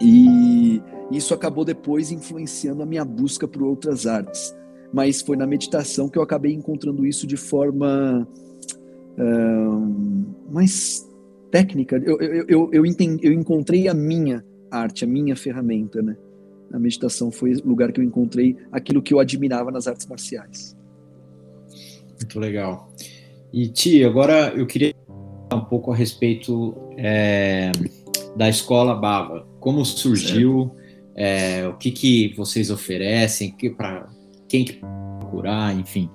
[0.00, 4.54] e isso acabou depois influenciando a minha busca por outras artes.
[4.92, 8.26] Mas foi na meditação que eu acabei encontrando isso de forma
[10.50, 11.06] mais
[11.50, 11.96] técnica.
[11.96, 16.16] Eu, eu, eu, eu, entendi, eu encontrei a minha arte, a minha ferramenta, né?
[16.72, 20.76] A meditação foi o lugar que eu encontrei aquilo que eu admirava nas artes marciais.
[22.18, 22.92] Muito legal.
[23.52, 24.94] E Ti, agora eu queria
[25.48, 27.72] falar um pouco a respeito é,
[28.36, 29.46] da escola Bava.
[29.60, 30.70] Como surgiu?
[31.14, 33.50] É, o que, que vocês oferecem?
[33.50, 34.08] Que, para
[34.48, 34.80] quem que
[35.18, 35.74] procurar?
[35.78, 36.10] Enfim.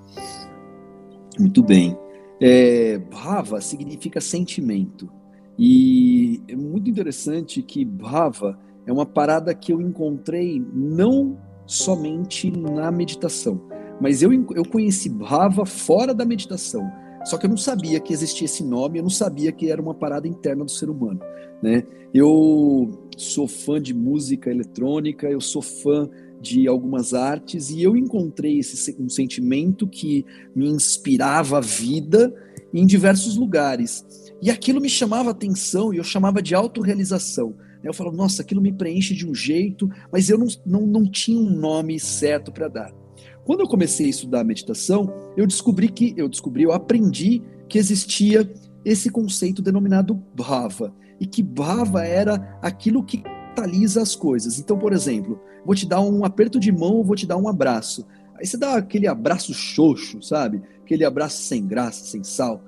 [1.38, 1.96] Muito bem.
[2.40, 5.10] É, Bhava significa sentimento.
[5.58, 12.90] E é muito interessante que Bhava é uma parada que eu encontrei não somente na
[12.90, 13.60] meditação,
[14.00, 16.90] mas eu, eu conheci Bhava fora da meditação.
[17.24, 19.94] Só que eu não sabia que existia esse nome, eu não sabia que era uma
[19.94, 21.20] parada interna do ser humano.
[21.62, 21.82] Né?
[22.12, 28.58] Eu sou fã de música eletrônica, eu sou fã de algumas artes e eu encontrei
[28.58, 32.34] esse um sentimento que me inspirava a vida
[32.74, 34.04] em diversos lugares.
[34.42, 37.54] E aquilo me chamava atenção e eu chamava de autorrealização.
[37.84, 41.38] Eu falava, nossa, aquilo me preenche de um jeito, mas eu não, não, não tinha
[41.38, 42.92] um nome certo para dar.
[43.44, 48.50] Quando eu comecei a estudar meditação, eu descobri que, eu descobri, eu aprendi que existia
[48.84, 54.58] esse conceito denominado bhava, e que bhava era aquilo que catalisa as coisas.
[54.58, 58.06] Então, por exemplo, vou te dar um aperto de mão, vou te dar um abraço.
[58.36, 60.60] Aí você dá aquele abraço xoxo, sabe?
[60.82, 62.62] Aquele abraço sem graça, sem sal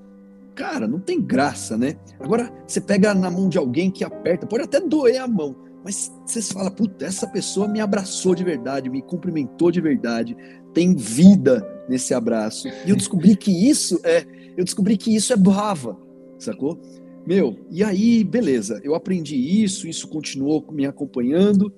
[0.57, 1.97] cara, não tem graça, né?
[2.19, 6.11] Agora, você pega na mão de alguém que aperta, pode até doer a mão, mas
[6.25, 10.35] você fala, puta, essa pessoa me abraçou de verdade, me cumprimentou de verdade,
[10.73, 12.67] tem vida nesse abraço.
[12.85, 14.25] E eu descobri que isso é,
[14.57, 15.97] eu descobri que isso é brava,
[16.39, 16.81] sacou?
[17.27, 21.73] Meu, e aí, beleza, eu aprendi isso, isso continuou me acompanhando.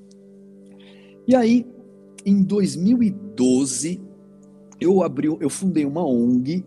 [1.26, 1.66] E aí,
[2.24, 4.00] em 2012,
[4.80, 6.64] eu abri, eu fundei uma ONG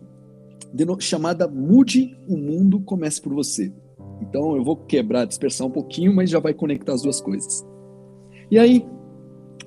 [1.00, 3.72] chamada Mude o Mundo Comece por Você.
[4.20, 7.66] Então eu vou quebrar, dispersar um pouquinho, mas já vai conectar as duas coisas.
[8.50, 8.86] E aí,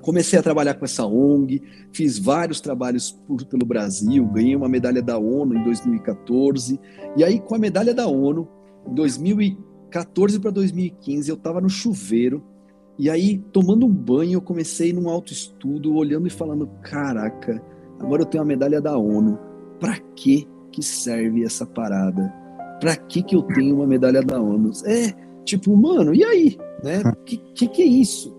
[0.00, 1.60] comecei a trabalhar com essa ONG,
[1.92, 6.80] fiz vários trabalhos por, pelo Brasil, ganhei uma medalha da ONU em 2014.
[7.16, 8.48] E aí, com a medalha da ONU,
[8.88, 12.42] em 2014 para 2015, eu estava no chuveiro.
[12.98, 17.62] E aí, tomando um banho, eu comecei num autoestudo, olhando e falando: caraca,
[17.98, 19.38] agora eu tenho a medalha da ONU.
[19.78, 22.30] Para que que serve essa parada?
[22.78, 24.70] Pra que que eu tenho uma medalha da ONU?
[24.84, 25.10] É,
[25.42, 26.58] tipo, mano, e aí?
[26.84, 27.02] Né?
[27.24, 28.36] Que, que que é isso?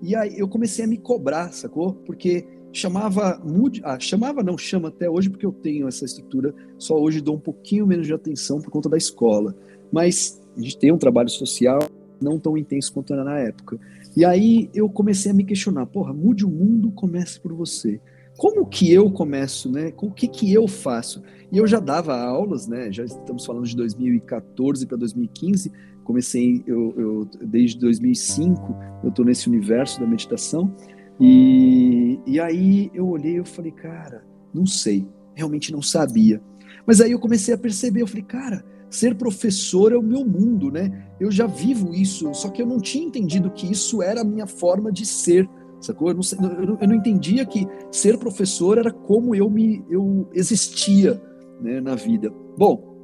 [0.00, 1.94] E aí eu comecei a me cobrar, sacou?
[2.06, 3.42] Porque chamava,
[3.82, 7.40] ah, chamava não, chama até hoje porque eu tenho essa estrutura, só hoje dou um
[7.40, 9.52] pouquinho menos de atenção por conta da escola.
[9.90, 11.80] Mas a gente tem um trabalho social
[12.22, 13.80] não tão intenso quanto era na época.
[14.16, 18.00] E aí eu comecei a me questionar, porra, mude o mundo, comece por você
[18.40, 19.90] como que eu começo, né?
[19.90, 21.22] Com o que que eu faço?
[21.52, 22.90] E eu já dava aulas, né?
[22.90, 25.70] Já estamos falando de 2014 para 2015.
[26.02, 28.74] Comecei, eu, eu, desde 2005,
[29.04, 30.74] eu estou nesse universo da meditação.
[31.20, 34.24] E, e aí eu olhei e falei, cara,
[34.54, 36.40] não sei, realmente não sabia.
[36.86, 40.70] Mas aí eu comecei a perceber, eu falei, cara, ser professor é o meu mundo,
[40.70, 41.10] né?
[41.20, 44.46] Eu já vivo isso, só que eu não tinha entendido que isso era a minha
[44.46, 45.46] forma de ser
[45.80, 46.08] sacou?
[46.08, 51.20] Eu não, eu não entendia que ser professor era como eu me eu existia
[51.60, 52.32] né, na vida.
[52.56, 52.96] Bom,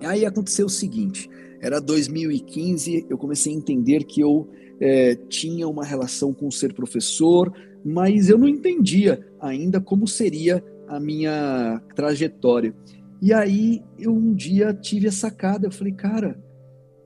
[0.00, 1.28] aí aconteceu o seguinte:
[1.60, 4.48] era 2015, eu comecei a entender que eu
[4.80, 7.52] é, tinha uma relação com ser professor,
[7.84, 12.74] mas eu não entendia ainda como seria a minha trajetória.
[13.22, 16.42] E aí eu um dia tive a sacada, eu falei, cara,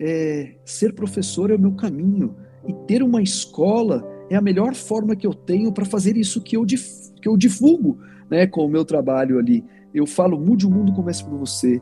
[0.01, 5.15] é, ser professor é o meu caminho e ter uma escola é a melhor forma
[5.17, 7.99] que eu tenho para fazer isso que eu, que eu divulgo
[8.31, 9.65] né, com o meu trabalho ali.
[9.95, 11.81] Eu falo, mude o mundo, comece por você.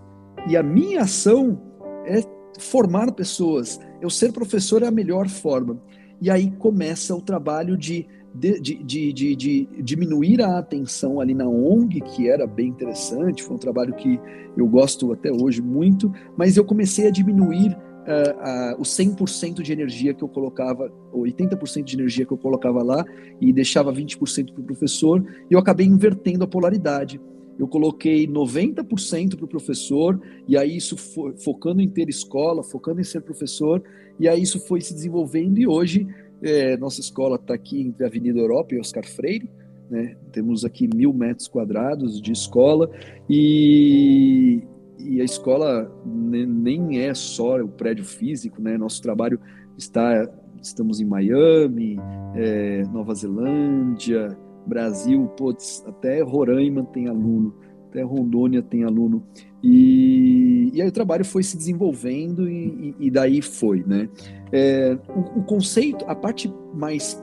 [0.49, 1.61] E a minha ação
[2.05, 2.21] é
[2.59, 3.81] formar pessoas.
[4.01, 5.81] Eu ser professor é a melhor forma.
[6.21, 11.49] E aí começa o trabalho de, de, de, de, de diminuir a atenção ali na
[11.49, 14.21] ONG, que era bem interessante, foi um trabalho que
[14.57, 19.73] eu gosto até hoje muito, mas eu comecei a diminuir uh, uh, o 100% de
[19.73, 23.05] energia que eu colocava, ou 80% de energia que eu colocava lá,
[23.41, 27.21] e deixava 20% para o professor, e eu acabei invertendo a polaridade.
[27.59, 33.01] Eu coloquei 90% para o professor, e aí isso foi, focando em ter escola, focando
[33.01, 33.83] em ser professor,
[34.19, 36.07] e aí isso foi se desenvolvendo, e hoje
[36.43, 39.49] é, nossa escola está aqui entre a Avenida Europa e Oscar Freire,
[39.88, 40.17] né?
[40.33, 42.91] temos aqui mil metros quadrados de escola,
[43.29, 44.62] e,
[45.05, 48.77] e a escola nem é só o prédio físico, né?
[48.79, 49.38] Nosso trabalho
[49.77, 50.29] está,
[50.61, 51.99] estamos em Miami,
[52.35, 54.37] é, Nova Zelândia,
[54.67, 57.55] Brasil, putz, até Roraima tem aluno,
[57.88, 59.23] até Rondônia tem aluno.
[59.62, 64.09] E, e, aí o trabalho foi se desenvolvendo e, e daí foi, né?
[64.51, 67.23] É, o, o, conceito, a parte mais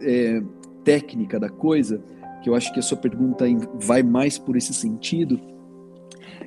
[0.00, 0.42] é,
[0.84, 2.02] técnica da coisa,
[2.42, 3.44] que eu acho que a sua pergunta
[3.80, 5.40] vai mais por esse sentido,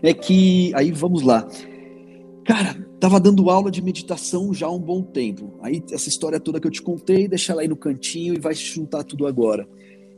[0.01, 1.47] é que aí vamos lá.
[2.45, 5.53] Cara, tava dando aula de meditação já há um bom tempo.
[5.61, 8.53] Aí essa história toda que eu te contei, deixa ela aí no cantinho e vai
[8.53, 9.67] juntar tudo agora.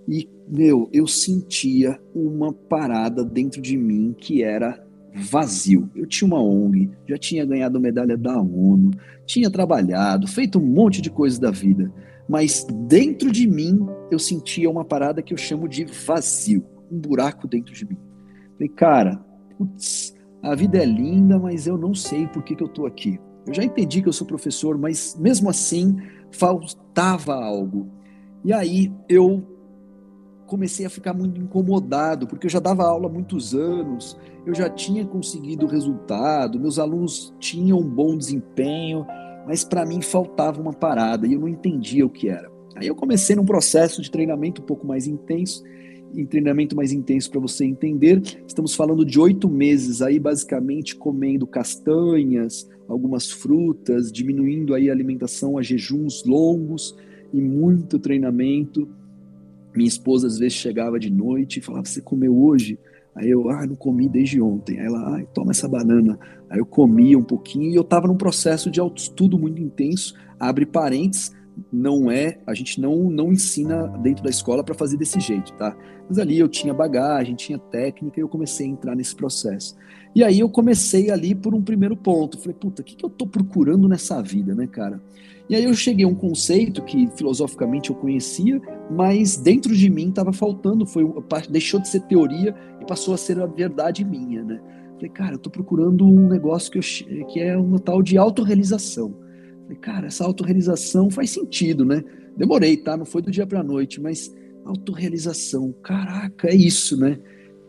[0.08, 5.90] E, meu, eu sentia uma parada dentro de mim que era vazio.
[5.96, 8.92] Eu tinha uma ONG, já tinha ganhado medalha da ONU,
[9.26, 11.92] tinha trabalhado, feito um monte de coisas da vida,
[12.28, 17.48] mas dentro de mim eu sentia uma parada que eu chamo de vazio, um buraco
[17.48, 17.98] dentro de mim.
[18.54, 19.26] Falei, cara,
[19.58, 23.20] putz, a vida é linda, mas eu não sei por que, que eu estou aqui.
[23.46, 25.98] Eu já entendi que eu sou professor, mas mesmo assim
[26.32, 27.90] faltava algo.
[28.44, 29.44] E aí eu
[30.46, 34.70] comecei a ficar muito incomodado, porque eu já dava aula há muitos anos, eu já
[34.70, 39.06] tinha conseguido resultado, meus alunos tinham um bom desempenho,
[39.48, 42.52] mas para mim faltava uma parada e eu não entendia o que era.
[42.76, 45.64] Aí eu comecei num processo de treinamento um pouco mais intenso
[46.14, 48.22] em treinamento mais intenso para você entender.
[48.48, 55.58] Estamos falando de oito meses aí, basicamente comendo castanhas, algumas frutas, diminuindo aí a alimentação
[55.58, 56.96] a jejuns longos
[57.34, 58.88] e muito treinamento.
[59.76, 62.78] Minha esposa às vezes chegava de noite e falava: Você comeu hoje?
[63.16, 64.80] Aí eu, ah, não comi desde ontem.
[64.80, 66.20] Aí ela, ah, toma essa banana.
[66.50, 70.16] Aí eu comia um pouquinho e eu estava num processo de autoestudo muito intenso.
[70.40, 71.32] Abre parênteses,
[71.72, 75.76] não é, a gente não, não ensina dentro da escola para fazer desse jeito, tá?
[76.08, 79.76] Mas ali eu tinha bagagem, tinha técnica e eu comecei a entrar nesse processo.
[80.16, 82.38] E aí eu comecei ali por um primeiro ponto.
[82.38, 85.02] Falei, puta, o que, que eu tô procurando nessa vida, né, cara?
[85.50, 90.10] E aí eu cheguei a um conceito que filosoficamente eu conhecia, mas dentro de mim
[90.10, 91.04] estava faltando, foi
[91.50, 94.62] deixou de ser teoria e passou a ser a verdade minha, né?
[94.96, 99.14] Falei, cara, eu tô procurando um negócio que, eu, que é uma tal de autorrealização.
[99.64, 102.04] Falei, cara, essa autorrealização faz sentido, né?
[102.38, 102.98] Demorei, tá?
[102.98, 104.34] Não foi do dia para a noite, mas
[104.66, 107.20] autorrealização, caraca, é isso, né?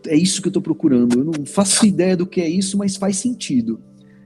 [0.07, 1.19] É isso que eu estou procurando.
[1.19, 3.81] Eu não faço ideia do que é isso, mas faz sentido.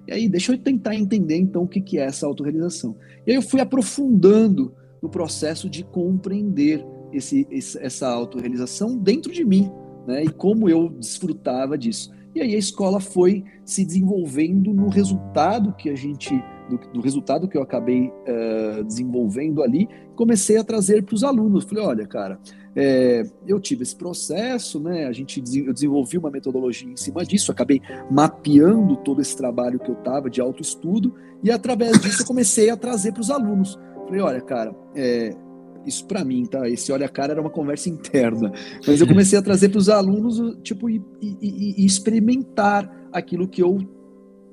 [0.07, 2.96] E aí, deixa eu tentar entender então o que, que é essa autorrealização.
[3.26, 9.44] E aí eu fui aprofundando no processo de compreender esse, esse, essa autorrealização dentro de
[9.44, 9.70] mim,
[10.07, 10.24] né?
[10.24, 12.11] E como eu desfrutava disso.
[12.35, 16.33] E aí a escola foi se desenvolvendo no resultado que a gente
[16.68, 21.64] do, do resultado que eu acabei uh, desenvolvendo ali, comecei a trazer para os alunos.
[21.64, 22.38] Falei, olha, cara,
[22.76, 25.07] é, eu tive esse processo, né?
[25.07, 29.90] A gente eu desenvolvi uma metodologia em cima disso, acabei mapeando todo esse trabalho que
[29.90, 33.78] eu estava de autoestudo e através disso eu comecei a trazer para os alunos.
[34.07, 35.35] Falei, olha, cara, é,
[35.85, 36.68] isso para mim, tá?
[36.68, 38.52] Esse olha cara era uma conversa interna,
[38.87, 43.62] mas eu comecei a trazer para os alunos, tipo, e, e, e experimentar aquilo que
[43.62, 43.78] eu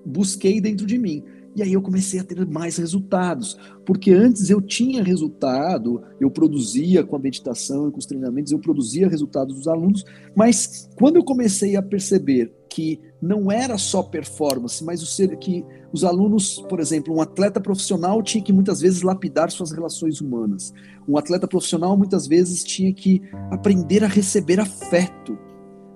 [0.06, 1.23] busquei dentro de mim.
[1.56, 7.02] E aí eu comecei a ter mais resultados, porque antes eu tinha resultado, eu produzia
[7.02, 10.04] com a meditação e com os treinamentos, eu produzia resultados dos alunos,
[10.36, 15.63] mas quando eu comecei a perceber que não era só performance, mas o ser que
[15.94, 20.74] os alunos, por exemplo, um atleta profissional tinha que muitas vezes lapidar suas relações humanas.
[21.08, 25.38] Um atleta profissional muitas vezes tinha que aprender a receber afeto.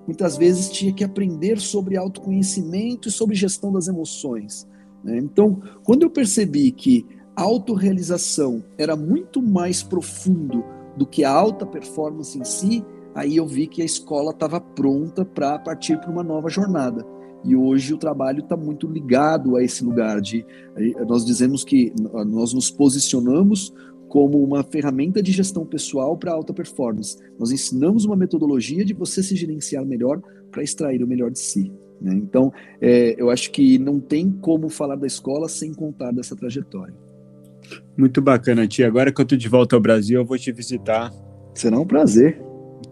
[0.06, 4.66] Muitas vezes tinha que aprender sobre autoconhecimento e sobre gestão das emoções.
[5.04, 5.18] Né?
[5.18, 10.64] Então, quando eu percebi que a autorrealização era muito mais profundo
[10.96, 12.84] do que a alta performance em si,
[13.14, 17.04] aí eu vi que a escola estava pronta para partir para uma nova jornada.
[17.42, 20.44] E hoje o trabalho está muito ligado a esse lugar de
[21.08, 21.92] nós dizemos que
[22.26, 23.72] nós nos posicionamos
[24.08, 27.16] como uma ferramenta de gestão pessoal para alta performance.
[27.38, 31.72] Nós ensinamos uma metodologia de você se gerenciar melhor para extrair o melhor de si.
[32.00, 32.14] Né?
[32.14, 36.94] Então, é, eu acho que não tem como falar da escola sem contar dessa trajetória.
[37.96, 38.86] Muito bacana, tia.
[38.86, 41.12] Agora que eu estou de volta ao Brasil, eu vou te visitar.
[41.54, 42.40] Será um prazer.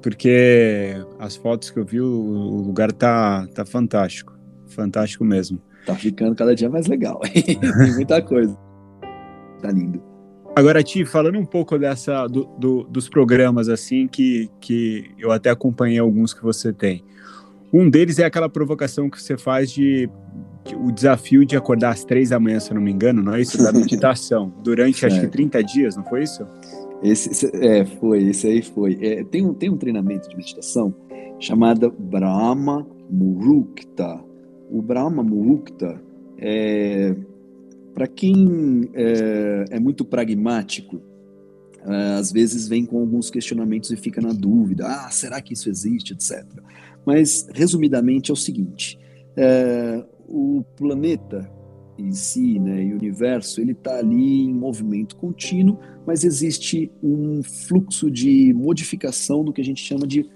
[0.02, 4.38] Porque as fotos que eu vi, o lugar tá, tá fantástico.
[4.66, 5.60] Fantástico mesmo.
[5.86, 7.20] Tá ficando cada dia mais legal.
[7.32, 8.56] Tem muita coisa.
[9.62, 10.02] Tá lindo.
[10.54, 15.50] Agora, Ti, falando um pouco dessa do, do, dos programas assim que, que eu até
[15.50, 17.04] acompanhei alguns que você tem.
[17.72, 20.08] Um deles é aquela provocação que você faz de,
[20.76, 23.40] o desafio de acordar às três da manhã, se eu não me engano, não é
[23.40, 23.62] isso?
[23.62, 26.46] Da meditação, durante acho que 30 dias, não foi isso?
[27.02, 28.98] Esse, é, foi, esse aí foi.
[29.00, 30.94] É, tem, um, tem um treinamento de meditação
[31.38, 34.20] chamado Brahma Murukta.
[34.70, 36.00] O Brahma Murukta
[36.38, 37.14] é,
[37.98, 41.02] para quem é, é, muito pragmático,
[41.84, 45.68] é, às vezes vem com alguns questionamentos e fica na dúvida: ah, será que isso
[45.68, 46.44] existe, etc.
[47.08, 48.98] Mas, resumidamente, é o seguinte:
[49.34, 51.50] é, o, planeta
[51.96, 57.42] em si, né, e o universo, ele está ali em movimento contínuo, mas existe um
[57.42, 60.28] fluxo de modificação do que a gente chama de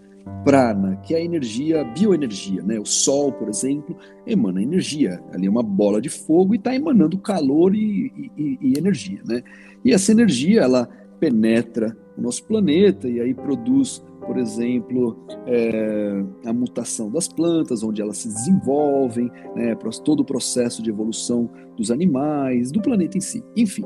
[0.45, 2.81] prana, que é a energia, bioenergia, né?
[2.81, 3.95] O Sol, por exemplo,
[4.27, 5.23] emana energia.
[5.31, 9.43] Ali é uma bola de fogo e está emanando calor e, e, e, energia, né?
[9.85, 10.89] E essa energia, ela
[11.20, 15.16] penetra o nosso planeta e aí produz, por exemplo,
[15.47, 19.77] é, a mutação das plantas, onde elas se desenvolvem, né?
[20.05, 23.45] Todo o processo de evolução dos animais, do planeta em si.
[23.57, 23.85] Enfim,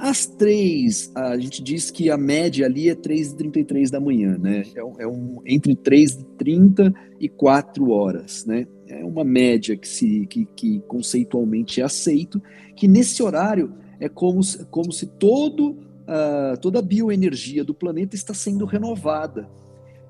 [0.00, 4.62] às três, a gente diz que a média ali é 3h33 da manhã, né?
[4.74, 8.66] É, é um entre 3h30 e 4 horas, né?
[8.86, 12.40] É uma média que, se, que, que conceitualmente é aceito,
[12.76, 14.40] que nesse horário é como,
[14.70, 15.76] como se todo,
[16.06, 19.48] uh, toda a bioenergia do planeta está sendo renovada.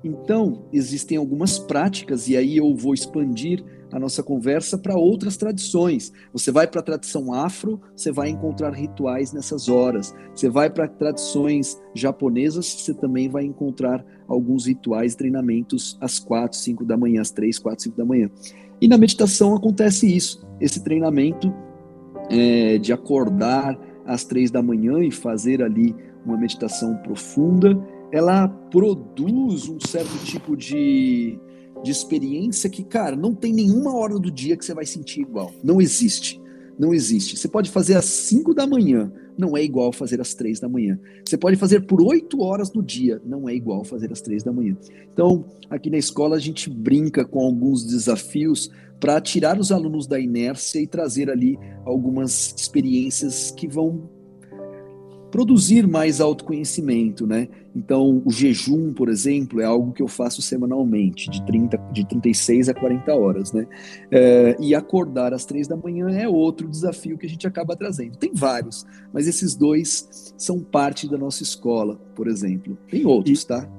[0.03, 6.11] Então, existem algumas práticas, e aí eu vou expandir a nossa conversa para outras tradições.
[6.33, 10.13] Você vai para a tradição afro, você vai encontrar rituais nessas horas.
[10.35, 16.85] Você vai para tradições japonesas, você também vai encontrar alguns rituais, treinamentos às quatro, cinco
[16.85, 18.29] da manhã, às três, quatro, cinco da manhã.
[18.79, 21.51] E na meditação acontece isso, esse treinamento
[22.29, 23.77] é, de acordar
[24.07, 25.95] às três da manhã e fazer ali
[26.25, 27.77] uma meditação profunda,
[28.11, 31.39] ela produz um certo tipo de
[31.83, 35.51] de experiência que, cara, não tem nenhuma hora do dia que você vai sentir igual.
[35.63, 36.41] Não existe.
[36.77, 37.37] Não existe.
[37.37, 40.99] Você pode fazer às 5 da manhã, não é igual fazer às 3 da manhã.
[41.25, 44.51] Você pode fazer por 8 horas no dia, não é igual fazer às 3 da
[44.51, 44.77] manhã.
[45.11, 48.69] Então, aqui na escola a gente brinca com alguns desafios
[48.99, 54.09] para tirar os alunos da inércia e trazer ali algumas experiências que vão
[55.31, 57.47] produzir mais autoconhecimento, né?
[57.75, 62.69] Então, o jejum, por exemplo, é algo que eu faço semanalmente, de, 30, de 36
[62.69, 63.67] a 40 horas, né?
[64.09, 68.17] É, e acordar às três da manhã é outro desafio que a gente acaba trazendo.
[68.17, 72.77] Tem vários, mas esses dois são parte da nossa escola, por exemplo.
[72.89, 73.69] Tem outros, e, tá?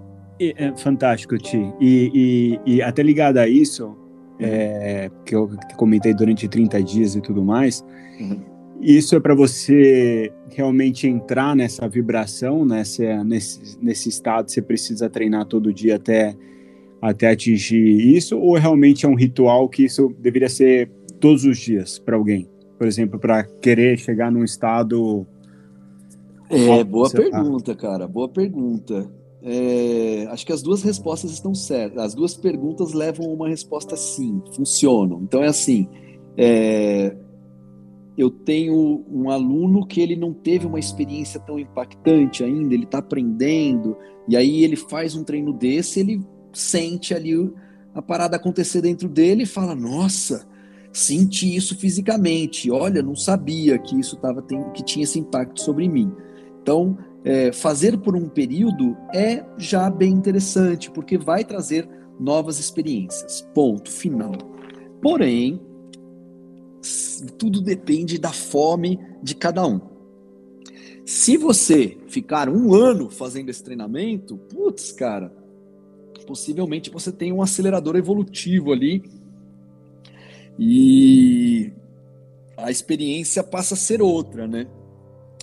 [0.40, 1.72] é fantástico, Ti.
[1.80, 3.96] E, e, e até ligado a isso,
[4.40, 7.84] é, que eu comentei durante 30 dias e tudo mais,
[8.20, 15.10] uhum isso é para você realmente entrar nessa vibração, nessa, nesse, nesse estado, você precisa
[15.10, 16.36] treinar todo dia até,
[17.02, 18.38] até atingir isso?
[18.38, 22.48] Ou realmente é um ritual que isso deveria ser todos os dias para alguém?
[22.78, 25.26] Por exemplo, para querer chegar num estado.
[26.48, 27.80] É, boa pergunta, tá.
[27.80, 29.10] cara, boa pergunta.
[29.42, 32.02] É, acho que as duas respostas estão certas.
[32.02, 35.22] As duas perguntas levam a uma resposta sim, funcionam.
[35.22, 35.88] Então é assim:
[36.36, 37.16] é,
[38.16, 42.98] eu tenho um aluno que ele não teve uma experiência tão impactante ainda, ele está
[42.98, 43.96] aprendendo,
[44.28, 46.20] e aí ele faz um treino desse, ele
[46.52, 47.52] sente ali
[47.94, 50.48] a parada acontecer dentro dele e fala: Nossa,
[50.92, 56.12] senti isso fisicamente, olha, não sabia que isso tava, que tinha esse impacto sobre mim.
[56.60, 61.88] Então, é, fazer por um período é já bem interessante, porque vai trazer
[62.18, 63.46] novas experiências.
[63.54, 64.32] Ponto final.
[65.02, 65.60] Porém,
[67.38, 69.80] tudo depende da fome de cada um.
[71.04, 75.32] Se você ficar um ano fazendo esse treinamento, putz, cara,
[76.26, 79.02] possivelmente você tem um acelerador evolutivo ali
[80.58, 81.72] e
[82.56, 84.66] a experiência passa a ser outra, né?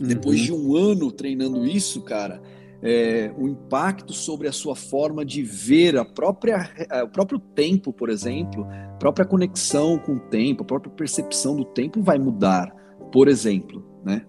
[0.01, 0.07] Uhum.
[0.07, 2.41] Depois de um ano treinando isso, cara,
[2.81, 6.69] é, o impacto sobre a sua forma de ver a própria,
[7.03, 11.65] o próprio tempo, por exemplo, a própria conexão com o tempo, a própria percepção do
[11.65, 12.69] tempo vai mudar,
[13.11, 14.25] por exemplo, né?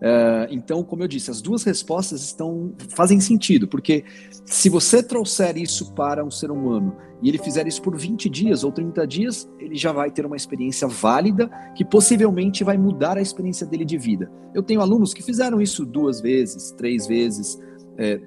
[0.00, 4.04] É, então, como eu disse, as duas respostas estão fazem sentido, porque
[4.44, 8.62] se você trouxer isso para um ser humano e ele fizer isso por 20 dias
[8.62, 13.22] ou 30 dias, ele já vai ter uma experiência válida que possivelmente vai mudar a
[13.22, 14.30] experiência dele de vida.
[14.54, 17.58] Eu tenho alunos que fizeram isso duas vezes, três vezes,
[17.98, 18.20] é,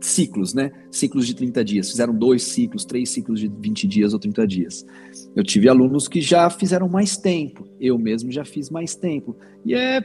[0.00, 0.72] ciclos, né?
[0.90, 1.90] Ciclos de 30 dias.
[1.90, 4.84] Fizeram dois ciclos, três ciclos de 20 dias ou 30 dias.
[5.34, 7.66] Eu tive alunos que já fizeram mais tempo.
[7.80, 9.36] Eu mesmo já fiz mais tempo.
[9.64, 10.00] E é,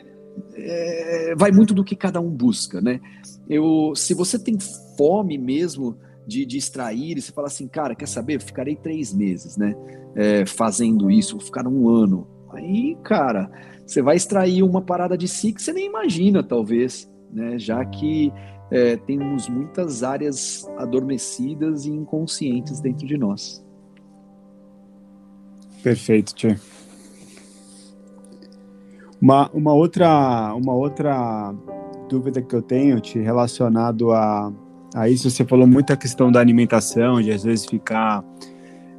[0.55, 2.99] é vai muito do que cada um busca, né?
[3.49, 4.57] Eu, se você tem
[4.97, 8.35] fome mesmo de, extrair, e você fala assim, cara, quer saber?
[8.35, 9.73] Eu ficarei três meses, né?
[10.15, 12.27] É, fazendo isso, vou ficar um ano.
[12.51, 13.49] Aí, cara,
[13.85, 17.57] você vai extrair uma parada de si que você nem imagina, talvez, né?
[17.57, 18.31] Já que
[18.69, 23.65] é, temos muitas áreas adormecidas e inconscientes dentro de nós.
[25.81, 26.57] Perfeito, Tchê.
[29.21, 31.53] Uma, uma, outra, uma outra
[32.09, 34.53] dúvida que eu tenho, te relacionado a,
[34.93, 38.23] a isso, você falou muito a questão da alimentação, de às vezes ficar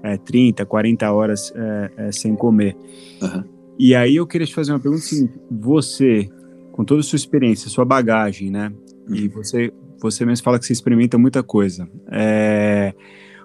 [0.02, 2.76] é, 30, 40 horas é, é, sem comer.
[3.22, 3.44] Uhum.
[3.78, 6.28] E aí eu queria te fazer uma pergunta assim, você,
[6.72, 8.72] com toda a sua experiência, sua bagagem, né?
[9.08, 9.14] Uhum.
[9.14, 11.88] E você, você mesmo fala que você experimenta muita coisa.
[12.10, 12.92] É,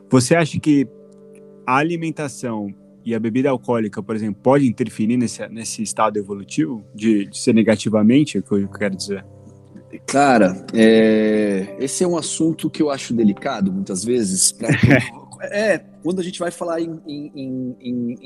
[0.10, 0.88] você acha que
[1.66, 2.68] a alimentação
[3.06, 7.54] e a bebida alcoólica, por exemplo, pode interferir nesse, nesse estado evolutivo de, de ser
[7.54, 9.26] negativamente, é o que eu quero dizer?
[10.08, 14.56] Cara, é, esse é um assunto que eu acho delicado muitas vezes.
[15.41, 18.18] é, quando a gente vai falar em, em, em,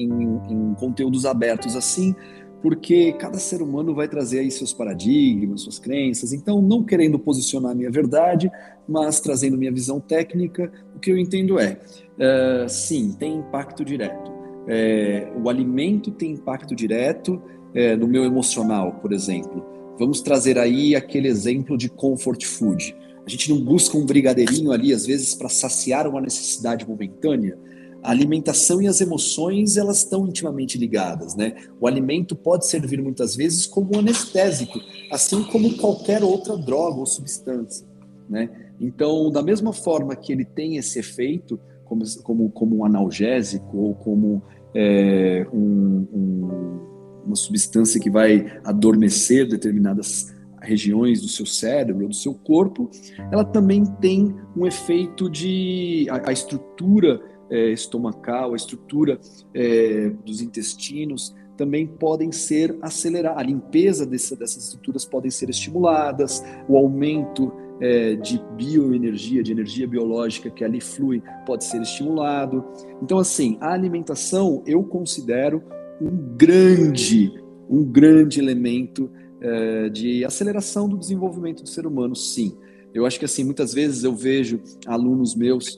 [0.49, 2.15] em, conteúdos abertos assim,
[2.61, 6.34] porque cada ser humano vai trazer aí seus paradigmas, suas crenças.
[6.34, 8.49] Então, não querendo posicionar a minha verdade,
[8.88, 11.80] mas trazendo minha visão técnica, o que eu entendo é,
[12.17, 14.36] é sim, tem impacto direto.
[14.68, 17.41] É, o alimento tem impacto direto
[17.74, 19.65] é, no meu emocional, por exemplo.
[19.97, 22.95] Vamos trazer aí aquele exemplo de comfort food.
[23.26, 27.57] A gente não busca um brigadeirinho ali, às vezes, para saciar uma necessidade momentânea.
[28.01, 31.55] A alimentação e as emoções, elas estão intimamente ligadas, né?
[31.80, 34.80] O alimento pode servir muitas vezes como um anestésico,
[35.11, 37.86] assim como qualquer outra droga ou substância,
[38.30, 38.49] né?
[38.80, 43.95] Então, da mesma forma que ele tem esse efeito, como, como, como um analgésico ou
[43.95, 44.43] como
[44.74, 52.15] é, um, um, uma substância que vai adormecer determinadas regiões do seu cérebro ou do
[52.15, 52.89] seu corpo,
[53.32, 59.20] ela também tem um efeito de a, a estrutura é, estomacal, a estrutura
[59.53, 66.43] é, dos intestinos também podem ser aceleradas, a limpeza dessa, dessas estruturas podem ser estimuladas,
[66.70, 72.65] o aumento é, de bioenergia, de energia biológica que ali flui, pode ser estimulado.
[73.01, 75.63] Então, assim, a alimentação eu considero
[76.01, 77.34] um grande,
[77.69, 79.09] um grande elemento
[79.41, 82.55] é, de aceleração do desenvolvimento do ser humano, sim.
[82.93, 85.75] Eu acho que assim, muitas vezes eu vejo alunos meus,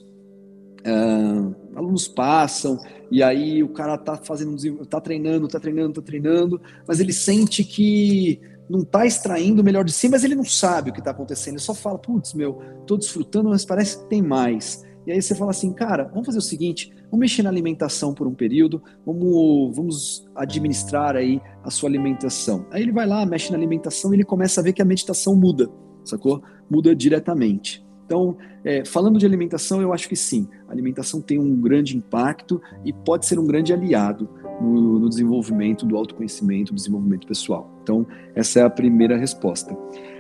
[0.86, 2.78] uh, alunos passam
[3.12, 7.64] e aí o cara tá fazendo, tá treinando, tá treinando, tá treinando, mas ele sente
[7.64, 8.40] que
[8.70, 11.56] não está extraindo o melhor de si, mas ele não sabe o que está acontecendo.
[11.56, 14.86] Ele só fala, putz, meu, estou desfrutando, mas parece que tem mais.
[15.08, 18.28] E aí você fala assim, cara, vamos fazer o seguinte, vamos mexer na alimentação por
[18.28, 22.68] um período, vamos, vamos administrar aí a sua alimentação.
[22.70, 25.36] Aí ele vai lá, mexe na alimentação e ele começa a ver que a meditação
[25.36, 25.68] muda,
[26.06, 26.44] sacou?
[26.70, 27.84] Muda diretamente.
[28.06, 32.62] Então, é, falando de alimentação, eu acho que sim, a alimentação tem um grande impacto
[32.84, 34.30] e pode ser um grande aliado
[34.62, 37.70] no, no desenvolvimento do autoconhecimento, desenvolvimento pessoal.
[37.84, 38.06] Então,
[38.36, 39.76] essa é a primeira resposta.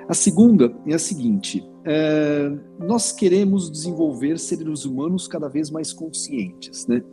[0.07, 6.87] A segunda é a seguinte: é, nós queremos desenvolver seres humanos cada vez mais conscientes,
[6.87, 7.03] né?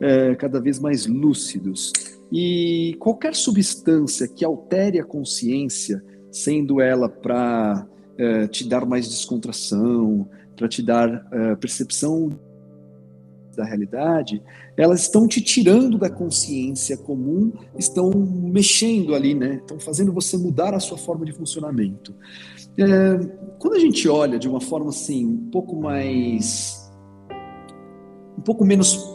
[0.00, 1.92] É, cada vez mais lúcidos.
[2.32, 7.86] E qualquer substância que altere a consciência, sendo ela para
[8.18, 12.30] é, te dar mais descontração, para te dar é, percepção
[13.54, 14.42] da realidade,
[14.76, 19.56] elas estão te tirando da consciência comum, estão mexendo ali, né?
[19.56, 22.14] Estão fazendo você mudar a sua forma de funcionamento.
[22.78, 23.16] É,
[23.58, 26.90] quando a gente olha de uma forma assim, um pouco mais.
[28.36, 29.14] um pouco menos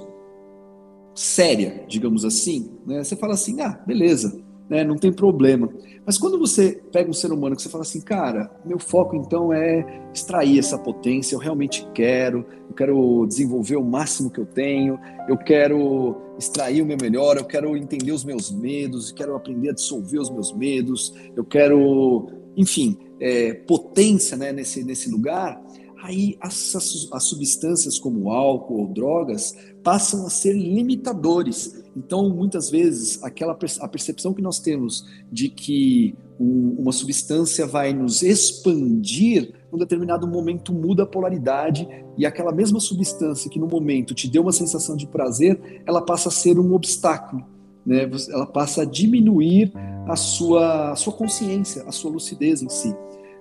[1.14, 3.04] séria, digamos assim, né?
[3.04, 4.84] Você fala assim, ah, beleza, né?
[4.84, 5.70] Não tem problema.
[6.06, 9.52] Mas quando você pega um ser humano que você fala assim, cara, meu foco então
[9.52, 15.00] é extrair essa potência, eu realmente quero, eu quero desenvolver o máximo que eu tenho,
[15.28, 19.70] eu quero extrair o meu melhor, eu quero entender os meus medos, eu quero aprender
[19.70, 25.62] a dissolver os meus medos, eu quero, enfim, é, potência né, nesse, nesse lugar
[26.02, 26.76] aí as,
[27.12, 29.54] as, substâncias como álcool ou drogas
[29.84, 31.79] passam a ser limitadores.
[32.00, 37.94] Então, muitas vezes, aquela a percepção que nós temos de que um, uma substância vai
[37.94, 41.88] nos expandir, num determinado momento muda a polaridade
[42.18, 46.30] e aquela mesma substância que no momento te deu uma sensação de prazer, ela passa
[46.30, 47.46] a ser um obstáculo.
[47.86, 48.10] Né?
[48.30, 49.74] Ela passa a diminuir
[50.08, 52.96] a sua, a sua consciência, a sua lucidez em si.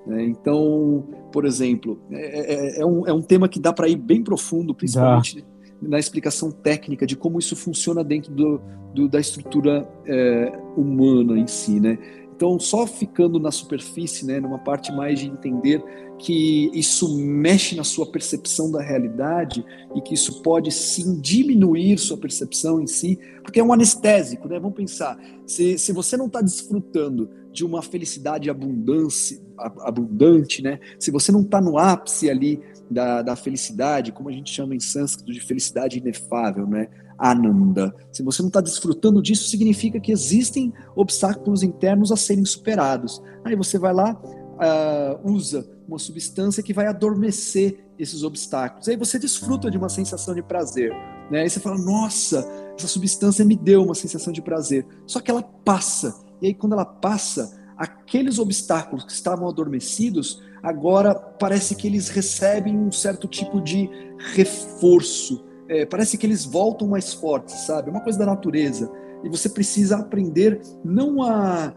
[0.04, 0.24] Né?
[0.24, 4.22] Então, por exemplo, é, é, é, um, é um tema que dá para ir bem
[4.24, 5.46] profundo, principalmente dá.
[5.80, 8.60] Na explicação técnica de como isso funciona dentro do,
[8.94, 11.98] do da estrutura é, humana em si, né?
[12.38, 15.82] Então, só ficando na superfície, né, numa parte mais de entender
[16.20, 22.16] que isso mexe na sua percepção da realidade e que isso pode sim diminuir sua
[22.16, 24.56] percepção em si, porque é um anestésico, né?
[24.60, 29.40] Vamos pensar, se, se você não está desfrutando de uma felicidade abundância,
[29.80, 30.78] abundante, né?
[30.96, 32.60] Se você não está no ápice ali
[32.90, 36.88] da, da felicidade, como a gente chama em sânscrito de felicidade inefável, né?
[37.18, 37.94] Ananda.
[38.12, 43.20] Se você não está desfrutando disso, significa que existem obstáculos internos a serem superados.
[43.44, 48.88] Aí você vai lá, uh, usa uma substância que vai adormecer esses obstáculos.
[48.88, 50.92] Aí você desfruta de uma sensação de prazer.
[51.30, 51.40] Né?
[51.40, 54.86] Aí você fala, nossa, essa substância me deu uma sensação de prazer.
[55.06, 56.14] Só que ela passa.
[56.40, 62.76] E aí, quando ela passa, aqueles obstáculos que estavam adormecidos, agora parece que eles recebem
[62.76, 63.88] um certo tipo de
[64.34, 65.44] reforço.
[65.68, 67.88] É, parece que eles voltam mais fortes, sabe?
[67.88, 68.90] É uma coisa da natureza.
[69.22, 71.72] E você precisa aprender não a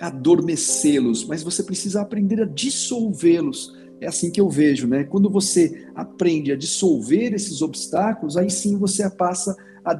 [0.00, 3.74] adormecê-los, mas você precisa aprender a dissolvê-los.
[4.00, 5.04] É assim que eu vejo, né?
[5.04, 9.56] Quando você aprende a dissolver esses obstáculos, aí sim você passa a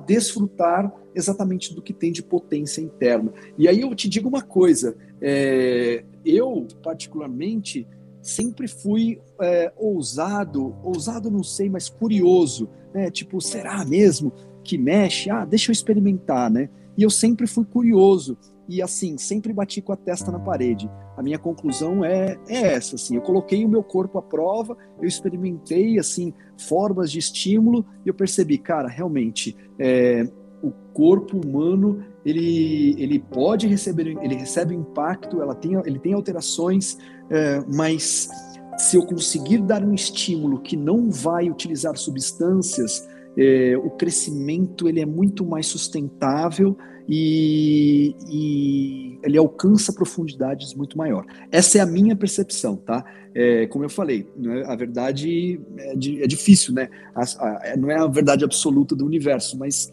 [0.07, 3.33] desfrutar exatamente do que tem de potência interna.
[3.57, 7.87] E aí eu te digo uma coisa: é, eu, particularmente,
[8.23, 13.11] sempre fui é, ousado, ousado não sei, mas curioso, né?
[13.11, 15.31] Tipo, será mesmo que mexe?
[15.31, 16.69] Ah, deixa eu experimentar, né?
[16.97, 18.37] E eu sempre fui curioso
[18.69, 20.91] e assim, sempre bati com a testa na parede.
[21.17, 25.09] A minha conclusão é, é essa, assim, eu coloquei o meu corpo à prova, eu
[25.09, 30.29] experimentei, assim, formas de estímulo e eu percebi, cara, realmente, é,
[30.63, 36.99] o corpo humano, ele, ele pode receber, ele recebe impacto, ela tem, ele tem alterações,
[37.31, 38.29] é, mas
[38.77, 43.07] se eu conseguir dar um estímulo que não vai utilizar substâncias,
[43.37, 46.77] é, o crescimento ele é muito mais sustentável
[47.09, 51.25] e, e, ele alcança profundidades muito maior.
[51.51, 53.05] Essa é a minha percepção, tá?
[53.35, 56.89] É, como eu falei, né, a verdade é, é difícil, né?
[57.15, 59.91] A, a, não é a verdade absoluta do universo, mas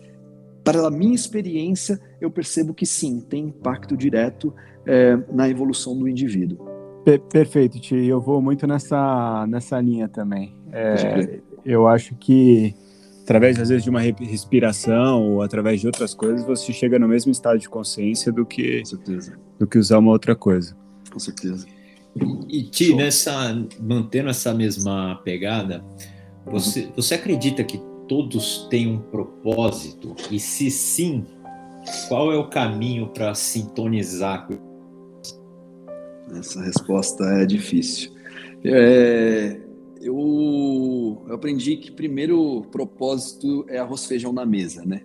[0.63, 4.53] para a minha experiência, eu percebo que sim, tem impacto direto
[4.85, 6.57] é, na evolução do indivíduo.
[7.31, 7.95] Perfeito, Ti.
[7.95, 10.55] Eu vou muito nessa, nessa linha também.
[10.71, 12.75] É, eu acho que
[13.25, 17.31] através às vezes de uma respiração ou através de outras coisas, você chega no mesmo
[17.31, 18.83] estado de consciência do que
[19.59, 20.77] do que usar uma outra coisa.
[21.11, 21.65] Com certeza.
[22.47, 23.33] E Ti, nessa
[23.81, 25.83] mantendo essa mesma pegada,
[26.45, 30.15] você você acredita que todos têm um propósito?
[30.29, 31.25] E se sim,
[32.07, 34.47] qual é o caminho para sintonizar?
[36.31, 38.11] Essa resposta é difícil.
[38.63, 39.64] É,
[40.05, 45.01] eu, eu aprendi que primeiro propósito é arroz feijão na mesa, né?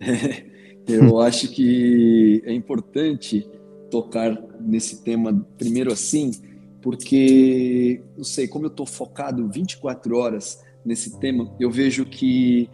[0.88, 3.46] eu acho que é importante
[3.90, 6.30] tocar nesse tema primeiro assim,
[6.80, 12.70] porque, não sei, como eu estou focado 24 horas nesse tema, eu vejo que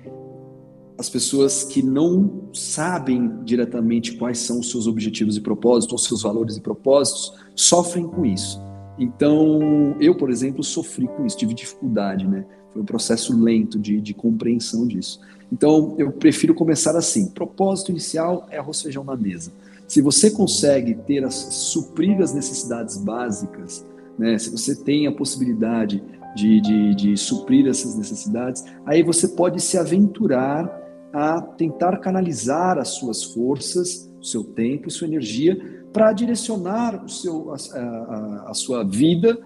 [0.97, 6.23] as pessoas que não sabem diretamente quais são os seus objetivos e propósitos, ou seus
[6.23, 8.63] valores e propósitos, sofrem com isso.
[8.99, 12.45] Então, eu, por exemplo, sofri com isso, tive dificuldade, né?
[12.73, 15.21] Foi um processo lento de, de compreensão disso.
[15.53, 19.53] Então, eu prefiro começar assim: propósito inicial é arroz feijão na mesa.
[19.87, 23.85] Se você consegue ter as, suprir as necessidades básicas,
[24.19, 24.39] né?
[24.39, 26.03] Se você tem a possibilidade
[26.35, 30.83] de, de, de suprir essas necessidades, aí você pode se aventurar
[31.13, 37.57] a tentar canalizar as suas forças, seu tempo sua energia para direcionar o seu, a,
[37.79, 39.39] a, a, sua vida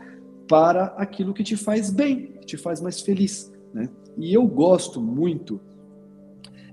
[0.48, 3.52] para aquilo que te faz bem, que te faz mais feliz.
[3.72, 3.86] Né?
[4.16, 5.60] E eu gosto muito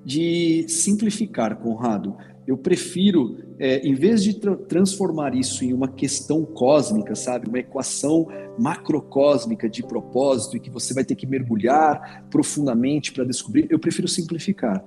[0.04, 2.16] de simplificar, Conrado.
[2.48, 7.60] Eu prefiro, é, em vez de tra transformar isso em uma questão cósmica, sabe, uma
[7.60, 13.80] equação macrocósmica de propósito e que você vai ter que mergulhar profundamente para descobrir, eu
[13.80, 14.86] prefiro simplificar.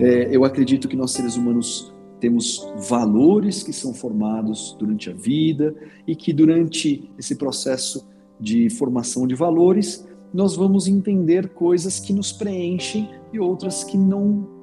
[0.00, 5.74] É, eu acredito que nós seres humanos temos valores que são formados durante a vida
[6.06, 8.06] e que durante esse processo
[8.38, 14.60] de formação de valores nós vamos entender coisas que nos preenchem e outras que não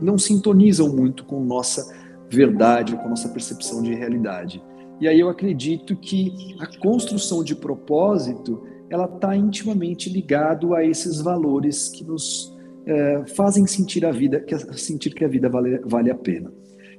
[0.00, 1.94] não sintonizam muito com nossa
[2.30, 4.62] verdade, com nossa percepção de realidade.
[4.98, 11.20] E aí eu acredito que a construção de propósito ela está intimamente ligado a esses
[11.20, 16.10] valores que nos é, fazem sentir a vida, que, sentir que a vida vale, vale
[16.10, 16.52] a pena.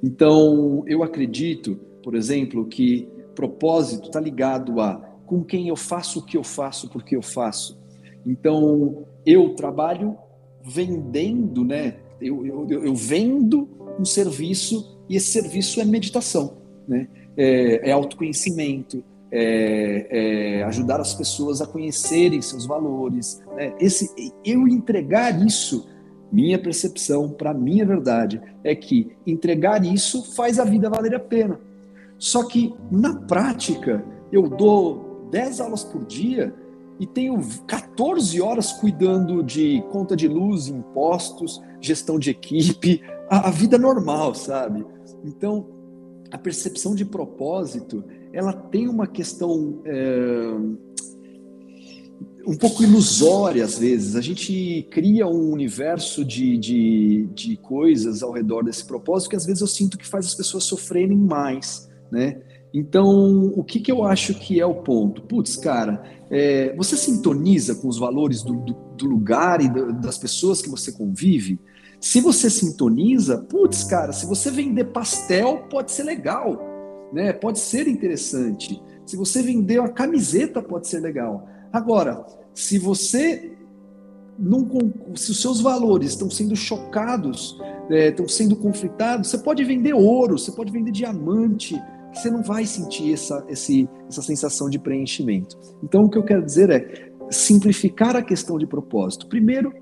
[0.03, 6.25] Então, eu acredito, por exemplo, que propósito está ligado a com quem eu faço o
[6.25, 7.79] que eu faço, porque eu faço.
[8.25, 10.17] Então, eu trabalho
[10.61, 11.95] vendendo, né?
[12.19, 13.67] Eu, eu, eu vendo
[13.99, 17.07] um serviço e esse serviço é meditação, né?
[17.37, 20.07] É, é autoconhecimento, é,
[20.59, 23.41] é, ajudar as pessoas a conhecerem seus valores.
[23.55, 23.73] Né?
[23.79, 25.87] Esse, eu entregar isso
[26.31, 31.59] minha percepção, para minha verdade, é que entregar isso faz a vida valer a pena.
[32.17, 36.53] Só que na prática, eu dou 10 aulas por dia
[36.99, 43.51] e tenho 14 horas cuidando de conta de luz, impostos, gestão de equipe, a, a
[43.51, 44.85] vida normal, sabe?
[45.25, 45.65] Então,
[46.31, 50.53] a percepção de propósito, ela tem uma questão é,
[52.45, 54.15] um pouco ilusória às vezes.
[54.15, 59.45] A gente cria um universo de, de, de coisas ao redor desse propósito que às
[59.45, 62.41] vezes eu sinto que faz as pessoas sofrerem mais, né?
[62.73, 65.21] Então, o que, que eu acho que é o ponto?
[65.23, 70.17] Putz, cara, é, você sintoniza com os valores do, do, do lugar e do, das
[70.17, 71.59] pessoas que você convive?
[71.99, 76.59] Se você sintoniza, putz, cara, se você vender pastel, pode ser legal,
[77.11, 77.33] né?
[77.33, 78.81] Pode ser interessante.
[79.05, 81.47] Se você vender uma camiseta, pode ser legal.
[81.71, 83.53] Agora, se você
[84.37, 84.67] não,
[85.15, 87.57] se os seus valores estão sendo chocados,
[87.89, 91.79] é, estão sendo conflitados, você pode vender ouro, você pode vender diamante,
[92.13, 95.57] você não vai sentir essa, esse, essa sensação de preenchimento.
[95.83, 99.27] Então, o que eu quero dizer é simplificar a questão de propósito.
[99.27, 99.73] Primeiro,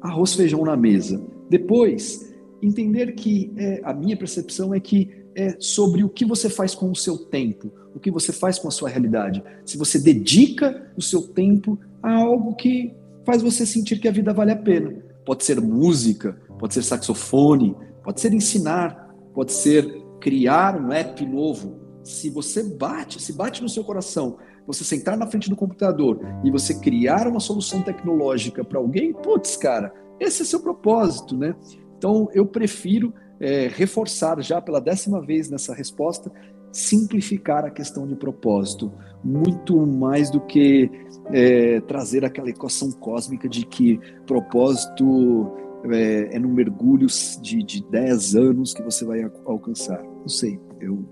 [0.00, 1.22] arroz feijão na mesa.
[1.48, 6.74] Depois, entender que é, a minha percepção é que é sobre o que você faz
[6.74, 9.42] com o seu tempo, o que você faz com a sua realidade.
[9.64, 14.32] Se você dedica o seu tempo a algo que faz você sentir que a vida
[14.32, 14.92] vale a pena.
[15.24, 21.80] Pode ser música, pode ser saxofone, pode ser ensinar, pode ser criar um app novo,
[22.04, 26.50] se você bate, se bate no seu coração, você sentar na frente do computador e
[26.50, 31.54] você criar uma solução tecnológica para alguém, putz, cara, esse é seu propósito, né?
[31.96, 36.30] Então eu prefiro é, reforçar já pela décima vez nessa resposta,
[36.72, 38.92] simplificar a questão de propósito,
[39.22, 40.90] muito mais do que
[41.30, 45.52] é, trazer aquela equação cósmica de que propósito
[45.90, 47.06] é, é no mergulho
[47.40, 50.02] de, de 10 anos que você vai alcançar.
[50.02, 51.04] Não sei, eu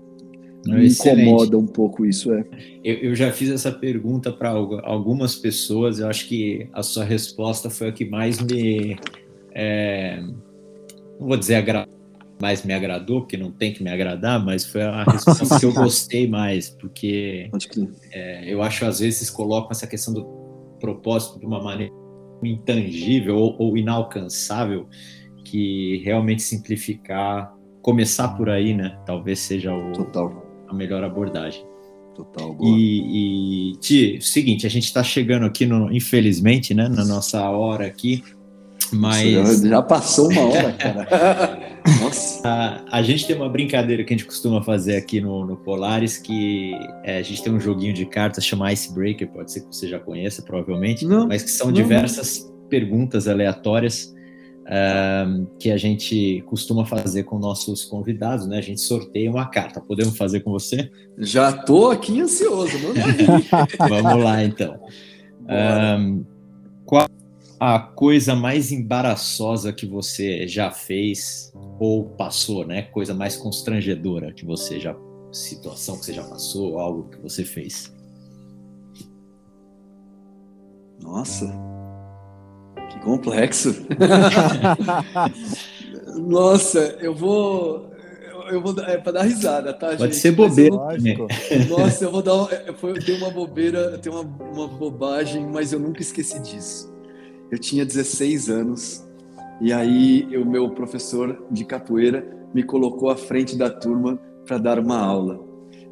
[0.65, 1.21] me excelente.
[1.21, 2.45] incomoda um pouco isso, é.
[2.83, 7.69] Eu, eu já fiz essa pergunta para algumas pessoas, eu acho que a sua resposta
[7.69, 8.97] foi a que mais me.
[9.53, 10.21] É,
[11.19, 12.00] não vou dizer agradou,
[12.41, 15.71] mais me agradou, porque não tem que me agradar, mas foi a resposta que eu
[15.73, 17.49] gostei mais, porque
[18.11, 20.25] é, eu acho às vezes colocam essa questão do
[20.79, 21.93] propósito de uma maneira
[22.43, 24.87] intangível ou, ou inalcançável
[25.45, 28.97] que realmente simplificar, começar por aí, né?
[29.05, 29.91] Talvez seja o,
[30.67, 31.63] a melhor abordagem.
[32.15, 32.53] Total.
[32.53, 32.77] Boa.
[32.77, 37.85] E, e Ti, seguinte, a gente está chegando aqui, no, infelizmente, né, na nossa hora
[37.85, 38.23] aqui,
[38.91, 39.61] mas.
[39.61, 41.59] Já passou uma hora, cara.
[42.01, 42.41] Nossa.
[42.47, 46.17] A, a, gente tem uma brincadeira que a gente costuma fazer aqui no, no Polaris,
[46.17, 46.73] que
[47.03, 49.99] é, a gente tem um joguinho de cartas chamado Icebreaker, pode ser que você já
[49.99, 52.67] conheça, provavelmente, não, mas que são não, diversas não.
[52.67, 54.13] perguntas aleatórias
[54.61, 58.57] uh, que a gente costuma fazer com nossos convidados, né?
[58.57, 59.81] A gente sorteia uma carta.
[59.81, 60.89] Podemos fazer com você?
[61.17, 62.77] Já tô aqui ansioso,
[63.77, 64.79] Vamos lá, então.
[65.47, 66.23] Um,
[66.85, 67.07] qual
[67.63, 72.81] a coisa mais embaraçosa que você já fez ou passou, né?
[72.81, 74.95] Coisa mais constrangedora que você já
[75.31, 77.93] situação que você já passou, algo que você fez.
[81.03, 81.53] Nossa,
[82.89, 83.85] que complexo.
[86.17, 87.91] Nossa, eu vou
[88.49, 90.15] eu vou é para dar risada, tá, Pode gente?
[90.15, 90.75] ser bobeira.
[90.75, 92.73] Eu, nossa, eu vou dar.
[92.77, 96.90] Foi, eu uma bobeira, eu tenho uma, uma bobagem, mas eu nunca esqueci disso.
[97.51, 99.05] Eu tinha 16 anos
[99.59, 104.79] e aí o meu professor de capoeira me colocou à frente da turma para dar
[104.79, 105.39] uma aula.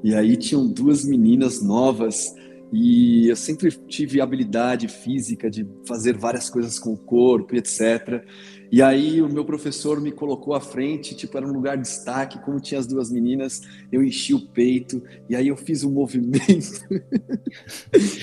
[0.03, 2.33] E aí tinham duas meninas novas
[2.71, 8.23] e eu sempre tive habilidade física de fazer várias coisas com o corpo, etc.
[8.71, 12.39] E aí o meu professor me colocou à frente, tipo, era um lugar de destaque,
[12.39, 16.85] como tinha as duas meninas, eu enchi o peito, e aí eu fiz um movimento.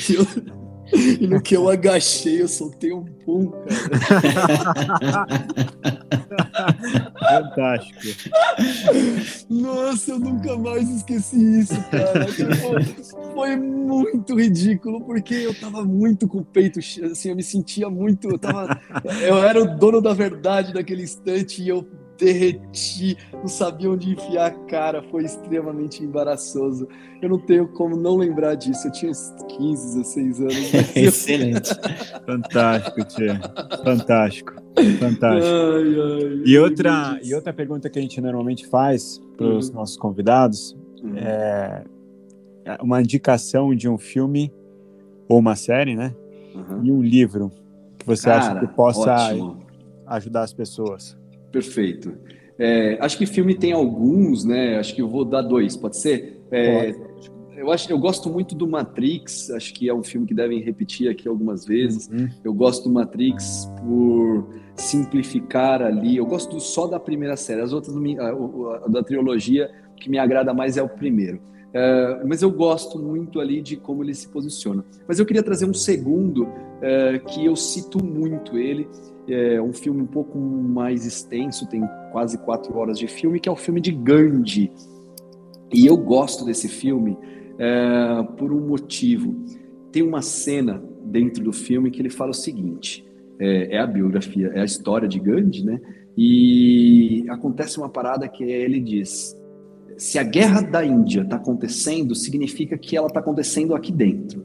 [0.09, 0.65] eu,
[1.20, 5.26] E no que eu agachei, eu soltei um pum, cara.
[7.18, 8.01] Fantástico.
[9.51, 12.26] Nossa, eu nunca mais esqueci isso, cara.
[13.34, 18.28] Foi muito ridículo, porque eu tava muito com o peito, assim, eu me sentia muito,
[18.30, 18.80] eu tava,
[19.22, 21.87] eu era o dono da verdade naquele instante e eu
[22.18, 26.88] derreti, não sabia onde enfiar a cara, foi extremamente embaraçoso.
[27.20, 28.86] Eu não tenho como não lembrar disso.
[28.86, 30.74] Eu tinha uns 15, 16 anos.
[30.96, 31.70] Excelente.
[32.26, 33.40] Fantástico, Tia.
[33.84, 34.52] Fantástico.
[34.98, 35.46] Fantástico.
[35.46, 39.76] Ai, ai, e, outra, e outra pergunta que a gente normalmente faz para os uhum.
[39.76, 41.16] nossos convidados uhum.
[41.16, 41.84] é
[42.80, 44.52] uma indicação de um filme
[45.28, 46.14] ou uma série, né?
[46.54, 46.84] Uhum.
[46.84, 47.50] E um livro
[47.98, 49.58] que você Cara, acha que possa ótimo.
[50.06, 51.16] ajudar as pessoas.
[51.57, 52.12] Perfeito.
[52.59, 54.78] É, acho que filme tem alguns, né?
[54.78, 56.42] Acho que eu vou dar dois, pode ser?
[56.50, 56.94] É,
[57.57, 59.50] eu acho, eu gosto muito do Matrix.
[59.52, 62.09] Acho que é um filme que devem repetir aqui algumas vezes.
[62.09, 62.28] Uhum.
[62.44, 66.18] Eu gosto do Matrix por simplificar ali.
[66.18, 67.62] Eu gosto só da primeira série.
[67.62, 67.96] As outras
[68.90, 71.40] da trilogia que me agrada mais é o primeiro.
[71.72, 74.84] É, mas eu gosto muito ali de como ele se posiciona.
[75.09, 76.46] Mas eu queria trazer um segundo
[76.82, 78.86] é, que eu cito muito ele.
[79.28, 83.52] É um filme um pouco mais extenso, tem quase quatro horas de filme, que é
[83.52, 84.72] o filme de Gandhi.
[85.72, 87.16] E eu gosto desse filme
[87.58, 89.34] é, por um motivo.
[89.90, 93.04] Tem uma cena dentro do filme que ele fala o seguinte:
[93.38, 95.80] é, é, a biografia, é a história de Gandhi, né?
[96.16, 99.36] E acontece uma parada que ele diz:
[99.96, 104.44] se a guerra da Índia está acontecendo, significa que ela está acontecendo aqui dentro.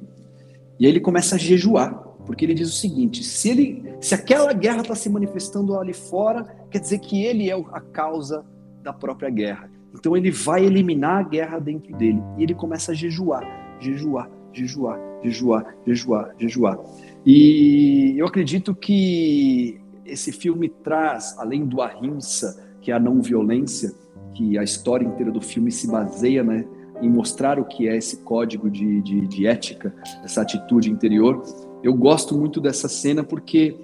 [0.79, 4.53] E aí ele começa a jejuar, porque ele diz o seguinte: se ele, se aquela
[4.53, 8.45] guerra está se manifestando ali fora, quer dizer que ele é a causa
[8.83, 9.69] da própria guerra.
[9.93, 13.43] Então ele vai eliminar a guerra dentro dele e ele começa a jejuar,
[13.79, 16.79] jejuar, jejuar, jejuar, jejuar, jejuar.
[17.25, 23.93] E eu acredito que esse filme traz, além do ahimsa, que é a não violência,
[24.33, 26.65] que a história inteira do filme se baseia né,
[27.01, 29.93] em mostrar o que é esse código de, de, de ética,
[30.23, 31.43] essa atitude interior.
[31.83, 33.75] Eu gosto muito dessa cena porque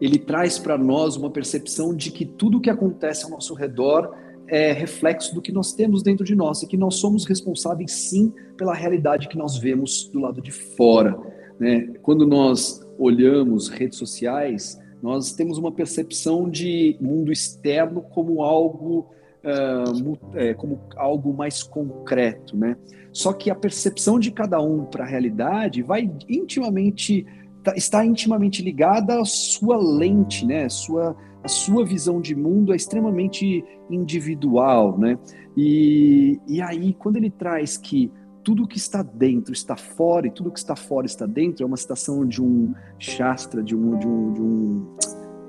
[0.00, 4.14] ele traz para nós uma percepção de que tudo o que acontece ao nosso redor
[4.48, 8.32] é reflexo do que nós temos dentro de nós e que nós somos responsáveis sim
[8.56, 11.18] pela realidade que nós vemos do lado de fora.
[11.58, 11.94] Né?
[12.02, 19.08] Quando nós olhamos redes sociais, nós temos uma percepção de mundo externo como algo
[19.46, 22.76] uh, como algo mais concreto, né?
[23.12, 27.26] Só que a percepção de cada um para a realidade vai intimamente
[27.62, 30.68] tá, está intimamente ligada à sua lente, né?
[30.68, 31.16] Sua
[31.46, 35.16] a sua visão de mundo é extremamente individual, né?
[35.56, 38.10] E, e aí, quando ele traz que
[38.42, 41.76] tudo que está dentro está fora e tudo que está fora está dentro, é uma
[41.76, 44.94] citação de um Shastra, de um, de um, de um,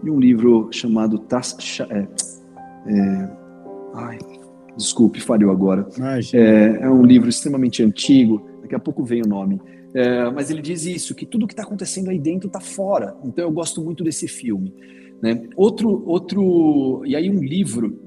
[0.04, 1.58] de um livro chamado Tas,
[1.89, 2.08] é,
[2.86, 3.30] é,
[3.94, 4.18] ai,
[4.76, 5.88] desculpe, falhou agora.
[6.34, 9.62] É, é, um livro extremamente antigo, daqui a pouco vem o nome.
[9.94, 13.16] É, mas ele diz isso, que tudo que está acontecendo aí dentro está fora.
[13.24, 14.74] Então eu gosto muito desse filme.
[15.22, 15.48] Né?
[15.56, 18.00] Outro, outro, e aí um livro,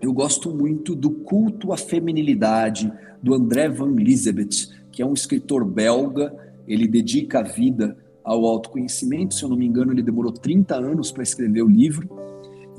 [0.00, 2.90] eu gosto muito do Culto à Feminilidade,
[3.22, 6.34] do André Van Lisbeth, que é um escritor belga,
[6.66, 11.10] ele dedica a vida ao autoconhecimento, se eu não me engano, ele demorou 30 anos
[11.10, 12.08] para escrever o livro,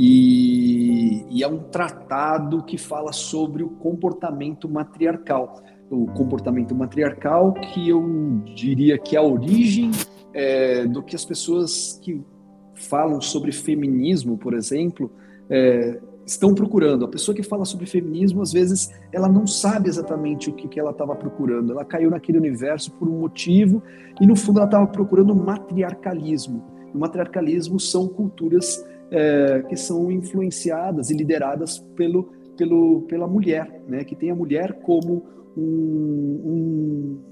[0.02, 5.62] e, e, é um tratado que fala sobre o comportamento matriarcal.
[5.92, 9.92] O comportamento matriarcal, que eu diria que é a origem
[10.34, 12.22] é, do que as pessoas que
[12.76, 15.12] falam sobre feminismo, por exemplo,
[15.50, 17.04] é, estão procurando.
[17.04, 20.80] A pessoa que fala sobre feminismo, às vezes, ela não sabe exatamente o que, que
[20.80, 21.74] ela estava procurando.
[21.74, 23.84] Ela caiu naquele universo por um motivo
[24.22, 26.64] e, no fundo, ela estava procurando matriarcalismo.
[26.94, 28.82] O matriarcalismo são culturas
[29.12, 34.04] é, que são influenciadas e lideradas pelo, pelo, pela mulher, né?
[34.04, 35.26] que tem a mulher como
[35.58, 37.30] um, um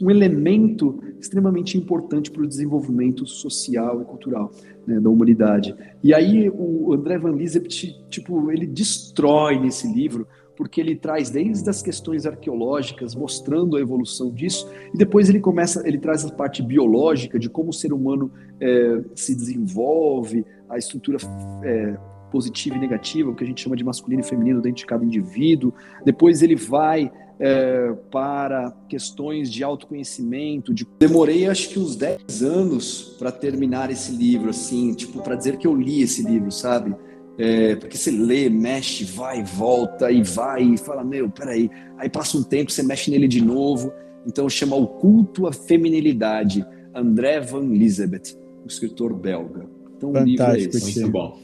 [0.00, 4.50] um elemento extremamente importante para o desenvolvimento social e cultural
[4.86, 5.74] né, da humanidade.
[6.02, 10.26] E aí o André Van Lisbeth, tipo, ele destrói nesse livro
[10.56, 15.86] porque ele traz desde as questões arqueológicas, mostrando a evolução disso, e depois ele começa,
[15.86, 18.30] ele traz a parte biológica de como o ser humano
[18.60, 21.18] é, se desenvolve, a estrutura
[21.62, 21.96] é,
[22.30, 25.04] positiva e negativa, o que a gente chama de masculino e feminino dentro de cada
[25.04, 25.72] indivíduo.
[26.04, 30.72] Depois ele vai é, para questões de autoconhecimento.
[30.72, 30.86] De...
[30.98, 35.66] Demorei acho que uns 10 anos para terminar esse livro, assim, tipo, para dizer que
[35.66, 36.94] eu li esse livro, sabe?
[37.38, 41.70] É, porque você lê, mexe, vai, volta e vai e fala, meu, peraí.
[41.98, 43.92] Aí passa um tempo, você mexe nele de novo.
[44.26, 49.66] Então chama O Culto à Feminilidade, André Van Lisbeth, um escritor belga.
[49.96, 51.00] Então Fantástico, o livro é esse.
[51.00, 51.38] Muito bom.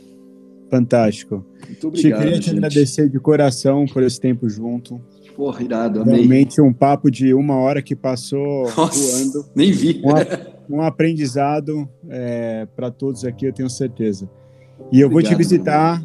[0.70, 1.44] Fantástico.
[1.66, 5.00] Muito obrigado, Te queria te agradecer de coração por esse tempo junto.
[5.36, 6.16] Porra, irado, amei.
[6.16, 9.46] Realmente um papo de uma hora que passou Nossa, voando.
[9.54, 10.02] Nem vi.
[10.68, 14.28] Um, um aprendizado é, para todos aqui, eu tenho certeza.
[14.90, 16.02] E eu Obrigado, vou te visitar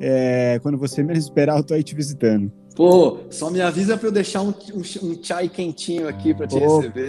[0.00, 2.52] é, quando você menos esperar, eu tô aí te visitando.
[2.74, 6.56] Pô, só me avisa para eu deixar um, um, um, chai quentinho aqui para te
[6.56, 7.08] opa, receber.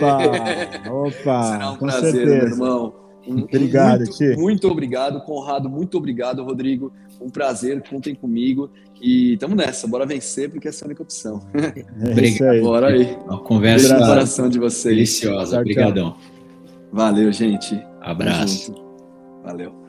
[0.90, 1.44] Opa!
[1.52, 2.26] Será um prazer, certeza.
[2.26, 2.94] meu irmão.
[3.28, 4.36] obrigado, muito, Ti.
[4.38, 5.70] Muito obrigado, Conrado.
[5.70, 6.94] Muito obrigado, Rodrigo.
[7.20, 8.70] Um prazer, contem comigo.
[9.02, 11.42] E estamos nessa, bora vencer, porque essa é a única opção.
[11.54, 12.52] É obrigado.
[12.52, 12.62] Aí.
[12.62, 13.18] Bora aí.
[13.26, 14.96] Uma conversa coração de vocês.
[14.96, 15.60] Deliciosa.
[15.60, 16.16] Obrigadão.
[16.94, 17.78] Valeu, gente.
[18.00, 18.74] Abraço.
[19.44, 19.87] Valeu.